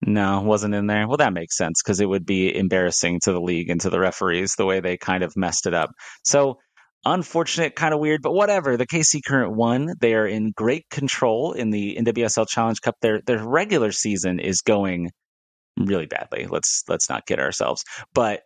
[0.03, 1.07] No, wasn't in there.
[1.07, 3.99] Well, that makes sense because it would be embarrassing to the league and to the
[3.99, 5.91] referees the way they kind of messed it up.
[6.23, 6.57] So
[7.05, 8.77] unfortunate, kind of weird, but whatever.
[8.77, 9.93] The KC Current won.
[9.99, 12.95] They are in great control in the NWSL Challenge Cup.
[13.01, 15.11] Their their regular season is going
[15.77, 16.47] really badly.
[16.47, 17.83] Let's let's not kid ourselves.
[18.13, 18.41] But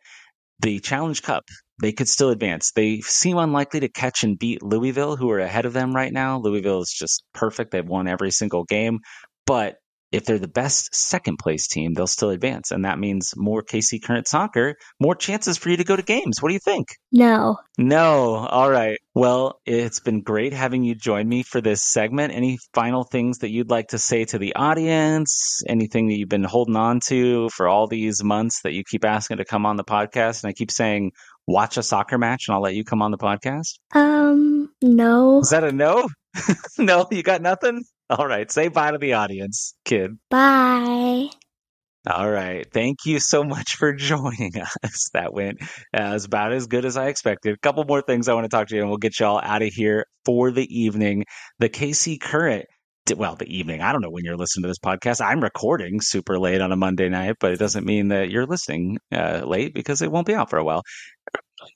[0.59, 1.43] the Challenge Cup,
[1.81, 2.71] they could still advance.
[2.71, 6.39] They seem unlikely to catch and beat Louisville, who are ahead of them right now.
[6.39, 7.71] Louisville is just perfect.
[7.71, 8.99] They've won every single game.
[9.45, 9.75] But
[10.15, 12.71] if they're the best second place team, they'll still advance.
[12.71, 16.41] And that means more KC Current soccer, more chances for you to go to games.
[16.41, 16.87] What do you think?
[17.11, 17.57] No.
[17.77, 18.35] No.
[18.35, 18.97] All right.
[19.13, 22.33] Well, it's been great having you join me for this segment.
[22.33, 25.61] Any final things that you'd like to say to the audience?
[25.67, 29.37] Anything that you've been holding on to for all these months that you keep asking
[29.37, 30.43] to come on the podcast?
[30.43, 31.11] And I keep saying,
[31.47, 33.79] watch a soccer match and I'll let you come on the podcast?
[33.93, 35.39] Um, no.
[35.39, 36.07] Is that a no?
[36.77, 37.83] no, you got nothing?
[38.09, 38.51] All right.
[38.51, 40.11] Say bye to the audience, kid.
[40.29, 41.29] Bye.
[42.07, 42.67] All right.
[42.71, 45.09] Thank you so much for joining us.
[45.13, 45.57] That went
[45.93, 47.55] as about as good as I expected.
[47.55, 49.63] A couple more things I want to talk to you, and we'll get y'all out
[49.63, 51.25] of here for the evening.
[51.59, 52.65] The KC Current
[53.15, 53.81] well, the evening.
[53.81, 55.23] I don't know when you're listening to this podcast.
[55.23, 58.97] I'm recording super late on a Monday night, but it doesn't mean that you're listening
[59.13, 60.81] uh, late because it won't be out for a while.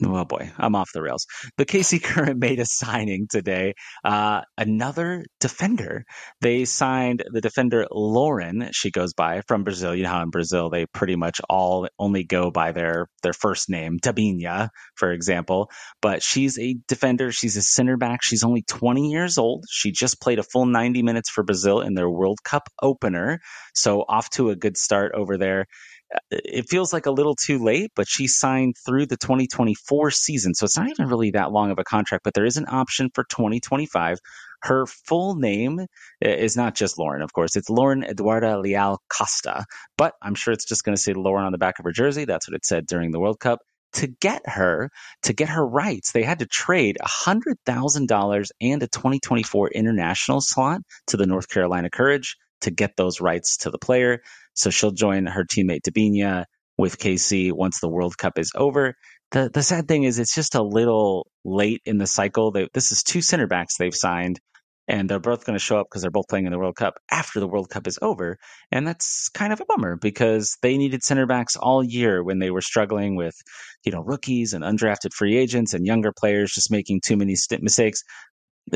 [0.05, 1.25] Oh boy, I'm off the rails.
[1.57, 3.73] The KC Current made a signing today.
[4.03, 6.05] Uh, another defender.
[6.41, 8.69] They signed the defender Lauren.
[8.71, 9.95] She goes by from Brazil.
[9.95, 13.69] You know how in Brazil they pretty much all only go by their their first
[13.69, 15.69] name, Debinha, for example.
[16.01, 17.31] But she's a defender.
[17.31, 18.21] She's a center back.
[18.23, 19.65] She's only 20 years old.
[19.69, 23.39] She just played a full 90 minutes for Brazil in their World Cup opener.
[23.73, 25.65] So off to a good start over there
[26.13, 30.53] Uh, it feels like a little too late, but she signed through the 2024 season.
[30.53, 33.09] So it's not even really that long of a contract, but there is an option
[33.13, 34.17] for 2025.
[34.61, 35.85] Her full name uh,
[36.21, 37.55] is not just Lauren, of course.
[37.55, 39.65] It's Lauren Eduarda Leal Costa,
[39.97, 42.25] but I'm sure it's just going to say Lauren on the back of her jersey.
[42.25, 43.59] That's what it said during the World Cup.
[43.93, 44.91] To get her,
[45.23, 51.17] to get her rights, they had to trade $100,000 and a 2024 international slot to
[51.17, 54.19] the North Carolina Courage to get those rights to the player.
[54.59, 56.45] So she'll join her teammate Debinha
[56.77, 58.95] with KC once the World Cup is over
[59.31, 62.51] the the sad thing is it's just a little late in the cycle.
[62.51, 64.39] They, this is two center backs they've signed,
[64.87, 66.95] and they're both going to show up because they're both playing in the World Cup
[67.11, 68.37] after the World Cup is over,
[68.71, 72.49] and that's kind of a bummer because they needed center backs all year when they
[72.49, 73.35] were struggling with,
[73.83, 78.03] you know, rookies and undrafted free agents and younger players just making too many mistakes.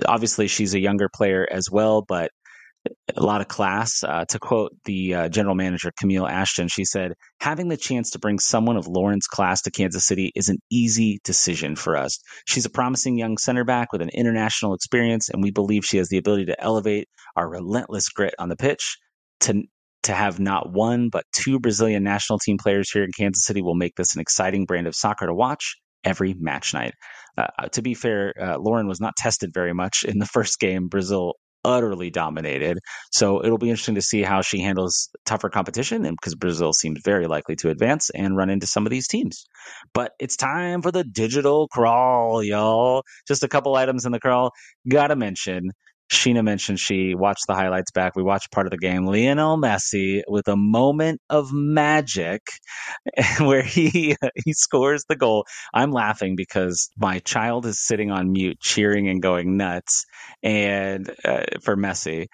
[0.05, 2.31] Obviously, she's a younger player as well, but
[3.15, 4.03] a lot of class.
[4.03, 8.19] Uh, to quote the uh, general manager, Camille Ashton, she said, Having the chance to
[8.19, 12.19] bring someone of Lauren's class to Kansas City is an easy decision for us.
[12.45, 16.09] She's a promising young center back with an international experience, and we believe she has
[16.09, 18.97] the ability to elevate our relentless grit on the pitch.
[19.41, 19.63] To,
[20.03, 23.75] to have not one, but two Brazilian national team players here in Kansas City will
[23.75, 26.93] make this an exciting brand of soccer to watch every match night.
[27.37, 30.87] Uh, to be fair, uh, Lauren was not tested very much in the first game.
[30.87, 32.79] Brazil utterly dominated.
[33.11, 37.27] So it'll be interesting to see how she handles tougher competition because Brazil seems very
[37.27, 39.45] likely to advance and run into some of these teams.
[39.93, 43.03] But it's time for the digital crawl, y'all.
[43.27, 44.51] Just a couple items in the crawl.
[44.87, 45.71] Gotta mention
[46.13, 48.15] Sheena mentioned she watched the highlights back.
[48.15, 49.05] We watched part of the game.
[49.05, 52.41] Lionel Messi with a moment of magic
[53.39, 55.45] where he he scores the goal.
[55.73, 60.05] I'm laughing because my child is sitting on mute, cheering and going nuts,
[60.41, 62.27] and uh, for Messi.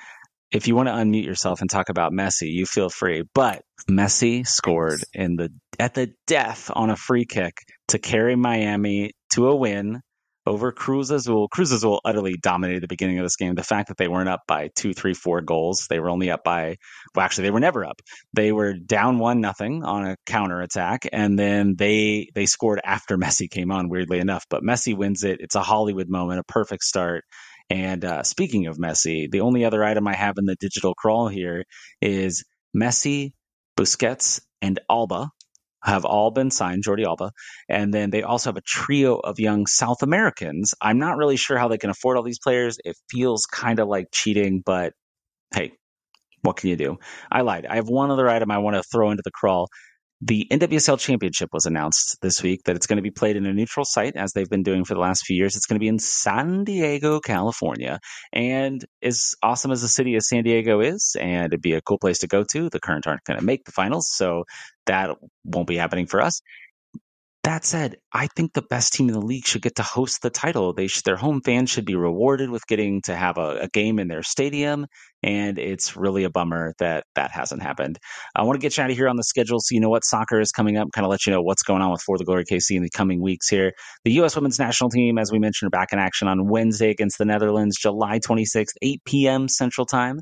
[0.52, 3.24] If you want to unmute yourself and talk about Messi, you feel free.
[3.36, 5.50] But Messi scored in the
[5.80, 7.54] at the death on a free kick
[7.90, 10.02] to carry Miami to a win
[10.46, 11.48] over Cruz Azul.
[11.48, 13.56] Cruz Azul utterly dominated the beginning of this game.
[13.56, 16.44] The fact that they weren't up by two, three, four goals, they were only up
[16.44, 16.78] by
[17.16, 18.02] well, actually they were never up.
[18.34, 23.18] They were down one nothing on a counter attack, and then they they scored after
[23.20, 23.90] Messi came on.
[23.90, 25.40] Weirdly enough, but Messi wins it.
[25.42, 27.24] It's a Hollywood moment, a perfect start.
[27.70, 31.28] And uh, speaking of Messi, the only other item I have in the digital crawl
[31.28, 31.66] here
[32.02, 32.44] is
[32.76, 33.34] Messi,
[33.78, 35.30] Busquets, and Alba
[35.84, 37.32] have all been signed, Jordi Alba.
[37.70, 40.74] And then they also have a trio of young South Americans.
[40.82, 42.78] I'm not really sure how they can afford all these players.
[42.84, 44.94] It feels kind of like cheating, but
[45.54, 45.74] hey,
[46.42, 46.98] what can you do?
[47.32, 47.66] I lied.
[47.66, 49.70] I have one other item I want to throw into the crawl.
[50.22, 53.54] The NWSL Championship was announced this week that it's going to be played in a
[53.54, 55.56] neutral site as they've been doing for the last few years.
[55.56, 58.00] It's going to be in San Diego, California.
[58.34, 62.00] And as awesome as the city of San Diego is, and it'd be a cool
[62.00, 64.10] place to go to, the Current aren't going to make the finals.
[64.12, 64.44] So
[64.88, 65.16] that
[65.46, 66.42] won't be happening for us.
[67.46, 70.30] That said, I think the best team in the league should get to host the
[70.30, 70.74] title.
[70.74, 73.98] They should, their home fans should be rewarded with getting to have a, a, game
[73.98, 74.88] in their stadium,
[75.24, 77.98] and it's really a bummer that that hasn't happened.
[78.36, 80.04] I want to get you out of here on the schedule so you know what
[80.04, 82.26] soccer is coming up, kind of let you know what's going on with For the
[82.26, 83.72] Glory KC in the coming weeks here.
[84.04, 84.36] The U.S.
[84.36, 87.78] women's national team, as we mentioned, are back in action on Wednesday against the Netherlands,
[87.80, 89.48] July 26th, 8 p.m.
[89.48, 90.20] Central Time.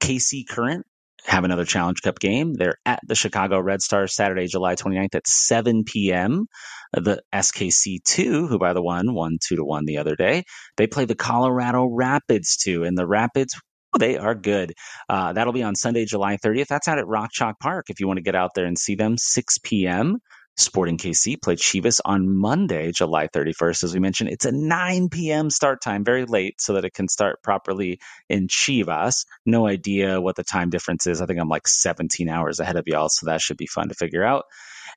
[0.00, 0.86] KC Current
[1.24, 2.54] have another Challenge Cup game.
[2.54, 6.46] They're at the Chicago Red Stars Saturday, July 29th at 7 p.m.
[6.92, 10.44] The SKC2, who by the one won two to one the other day,
[10.76, 13.54] they play the Colorado Rapids 2, and the Rapids.
[13.98, 14.74] They are good.
[15.08, 16.66] Uh, that'll be on Sunday, July 30th.
[16.68, 18.94] That's out at Rock Chalk Park if you want to get out there and see
[18.94, 19.16] them.
[19.16, 20.18] 6 p.m.
[20.58, 23.84] Sporting KC played Chivas on Monday, July 31st.
[23.84, 25.50] As we mentioned, it's a 9 p.m.
[25.50, 29.24] start time, very late, so that it can start properly in Chivas.
[29.46, 31.22] No idea what the time difference is.
[31.22, 33.94] I think I'm like 17 hours ahead of y'all, so that should be fun to
[33.94, 34.46] figure out.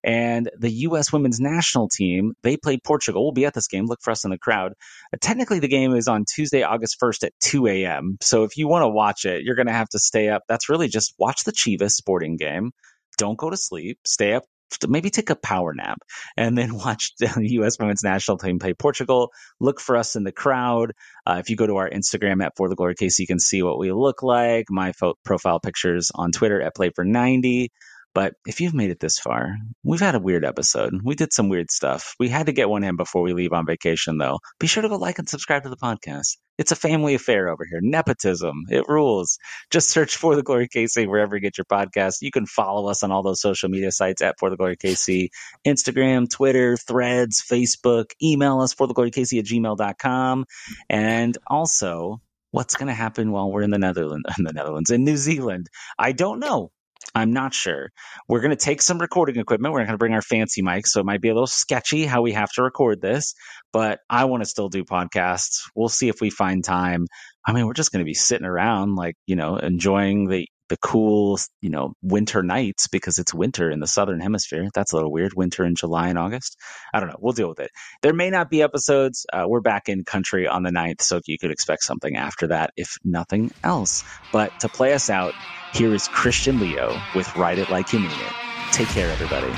[0.03, 1.13] And the U.S.
[1.13, 3.23] women's national team, they played Portugal.
[3.23, 3.85] We'll be at this game.
[3.85, 4.73] Look for us in the crowd.
[5.13, 8.17] Uh, technically, the game is on Tuesday, August 1st at 2 a.m.
[8.19, 10.41] So if you want to watch it, you're going to have to stay up.
[10.47, 12.71] That's really just watch the Chivas sporting game
[13.17, 13.99] don't go to sleep.
[14.05, 14.43] Stay up
[14.87, 15.99] maybe take a power nap
[16.37, 17.77] and then watch the U.S.
[17.79, 19.31] women's national team play Portugal.
[19.59, 20.93] Look for us in the crowd.
[21.25, 23.61] Uh, if you go to our Instagram at For the Glory KC, you can see
[23.61, 24.65] what we look like.
[24.69, 27.71] My fo- profile pictures on Twitter at Play for 90.
[28.13, 30.93] But if you've made it this far, we've had a weird episode.
[31.03, 32.15] We did some weird stuff.
[32.19, 34.39] We had to get one in before we leave on vacation, though.
[34.59, 36.37] Be sure to go like and subscribe to the podcast.
[36.57, 37.79] It's a family affair over here.
[37.81, 38.65] Nepotism.
[38.69, 39.39] It rules.
[39.71, 42.17] Just search For the Glory KC wherever you get your podcast.
[42.21, 45.29] You can follow us on all those social media sites at For the Glory KC
[45.65, 48.11] Instagram, Twitter, Threads, Facebook.
[48.21, 50.45] Email us for the glory KC at gmail.com.
[50.89, 55.03] And also, what's going to happen while we're in the Netherlands, in the Netherlands, in
[55.03, 55.67] New Zealand?
[55.97, 56.71] I don't know.
[57.13, 57.89] I'm not sure.
[58.27, 59.73] We're going to take some recording equipment.
[59.73, 62.21] We're going to bring our fancy mics, so it might be a little sketchy how
[62.21, 63.33] we have to record this,
[63.73, 65.61] but I want to still do podcasts.
[65.75, 67.07] We'll see if we find time.
[67.45, 70.77] I mean, we're just going to be sitting around, like, you know, enjoying the, the
[70.77, 74.69] cool, you know, winter nights because it's winter in the southern hemisphere.
[74.73, 75.33] That's a little weird.
[75.33, 76.57] Winter in July and August.
[76.93, 77.17] I don't know.
[77.19, 77.71] We'll deal with it.
[78.01, 79.25] There may not be episodes.
[79.33, 82.71] Uh, we're back in country on the 9th, so you could expect something after that,
[82.77, 84.05] if nothing else.
[84.31, 85.33] But to play us out,
[85.73, 88.33] here is Christian Leo with Ride It Like You Mean It.
[88.71, 89.51] Take care, everybody.